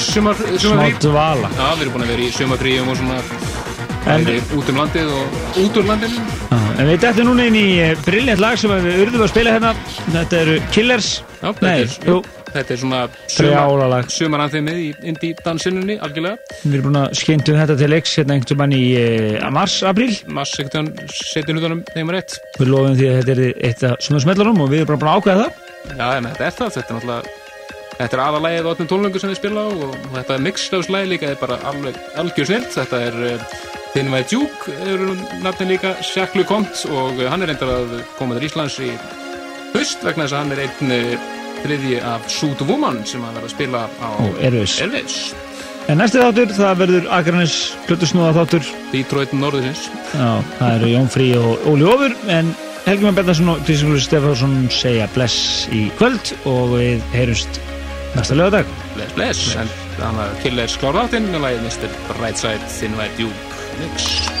sumarfrí. 0.00 0.94
dvala. 1.02 1.50
Já, 1.58 1.66
við 1.74 1.82
erum 1.86 1.96
búin 1.96 2.06
að 2.06 2.12
vera 2.14 2.26
í 2.26 2.30
sumarfríum 2.34 2.92
og 2.94 3.00
svona 3.02 3.18
En- 4.10 4.30
út 4.56 4.70
um 4.72 4.78
landið 4.80 5.10
og 5.12 5.58
út 5.60 5.76
úr 5.82 5.90
landinu. 5.90 6.22
En 6.80 6.86
við 6.88 7.02
dættum 7.02 7.26
núna 7.28 7.44
inn 7.50 7.56
í 7.58 7.64
uh, 7.84 7.90
briljant 8.06 8.40
lag 8.40 8.56
sem 8.56 8.70
við 8.72 9.02
urðum 9.02 9.24
að 9.26 9.32
spila 9.34 9.52
hérna. 9.52 9.72
Þetta 10.14 10.38
eru 10.38 10.54
Killers. 10.72 11.08
Já, 11.40 11.50
þetta 11.50 11.66
Nei, 11.66 11.82
er, 11.82 11.96
jú, 12.08 12.14
þetta 12.54 12.72
er 12.74 12.78
svona 12.80 13.00
Brjálalag. 13.34 14.08
sumaranþemið 14.14 14.78
í 14.80 14.86
indie 15.10 15.36
dansinunni, 15.44 15.98
algjörlega. 16.04 16.56
við 16.62 16.78
erum 16.78 16.86
búin 16.88 16.98
að 17.02 17.18
skeintu 17.20 17.56
þetta 17.58 17.76
til 17.82 17.90
leiks 17.92 18.14
hérna 18.20 18.36
einhvern 18.38 18.60
mann 18.62 18.76
í 18.76 18.80
uh, 18.96 19.50
mars, 19.52 19.76
apríl. 19.90 20.08
Mars 20.32 20.54
ekkert 20.62 21.04
setjum 21.20 21.60
hlutunum 21.60 21.82
þeim 21.92 22.14
rétt. 22.16 22.38
Við 22.56 22.72
lofum 22.72 22.96
því 22.96 23.10
að 23.10 23.20
þetta 23.20 23.36
er 23.36 23.62
eitt 23.68 23.84
af 23.90 24.06
svona 24.06 24.22
smellarum 24.24 24.64
og 24.64 24.72
við 24.72 24.84
erum 24.86 24.90
bara 24.94 25.02
búin 25.04 25.12
að 25.12 25.20
ákveða 25.20 25.44
það. 25.44 25.60
Já, 25.90 26.06
en 26.16 26.30
þetta 26.30 26.48
er 26.48 26.56
það, 26.62 26.74
þetta 26.78 26.96
er 26.96 26.98
náttúrulega 27.00 27.38
Þetta 28.00 28.16
er 28.16 28.20
aðalægið 28.24 28.64
á 28.64 28.70
öllum 28.70 28.86
tónlöngu 28.88 29.20
sem 29.20 29.28
við 29.28 29.36
spila 29.42 29.60
á 29.60 29.68
og 29.76 29.96
þetta 30.14 30.38
mixlöfslægi 30.46 31.08
líka 31.10 31.26
er 31.34 31.36
bara 31.36 31.58
alveg 31.68 31.98
algjör 32.16 32.48
snilt. 32.48 32.70
Þetta 32.72 33.00
er 33.10 33.18
Thin 33.90 34.12
White 34.12 34.30
Duke, 34.30 34.70
eru 34.86 35.16
nafnin 35.42 35.72
líka 35.72 35.96
Shacklu 36.06 36.44
Kont 36.46 36.84
og 36.94 37.18
hann 37.26 37.42
er 37.42 37.50
reyndar 37.50 37.72
að 37.74 37.96
koma 38.18 38.36
til 38.36 38.46
Íslands 38.46 38.76
í 38.78 38.90
haust 39.74 40.04
vegna 40.06 40.28
þess 40.28 40.36
að 40.36 40.42
hann 40.44 40.54
er 40.54 40.62
einn 40.62 40.94
uh, 40.94 41.28
þriðji 41.64 41.98
af 42.06 42.28
Suit 42.30 42.62
Woman 42.68 43.00
sem 43.08 43.24
að 43.26 43.40
vera 43.40 43.48
að 43.48 43.54
spila 43.56 43.82
á. 43.98 44.10
Airwaves. 44.38 45.16
En 45.90 45.98
næsti 45.98 46.22
þáttur, 46.22 46.54
það 46.54 46.80
verður 46.84 47.10
Akranis 47.16 47.56
Plötusnúða 47.88 48.30
þáttur. 48.38 48.72
Detroit 48.92 49.34
Norðurins. 49.34 49.88
Já, 50.14 50.28
það 50.60 50.74
eru 50.76 50.92
Jón 50.94 51.10
Frí 51.10 51.28
og 51.40 51.68
Óli 51.72 51.90
Ófur, 51.90 52.16
en 52.30 52.54
Helgi 52.86 53.08
Már 53.08 53.18
Bendarsson 53.18 53.50
og 53.50 53.66
Kristján 53.66 53.98
Stefánsson 54.06 54.56
segja 54.72 55.10
bless 55.16 55.66
í 55.74 55.88
kvöld 55.98 56.30
og 56.48 56.76
við 56.78 57.02
heyrumst 57.16 57.58
næsta 58.14 58.38
lögadag. 58.38 58.70
Bless, 58.94 59.14
bless. 59.18 59.46
En 59.58 59.74
þannig 59.98 60.26
að 60.28 60.42
Killers 60.46 60.78
klára 60.78 61.08
þáttinn 61.08 61.30
með 61.34 61.48
lagið 61.48 61.66
Mr. 61.66 62.02
Brightside 62.12 62.74
Thin 62.78 62.94
White 63.00 63.18
Duke 63.18 63.49
Mix. 63.78 64.39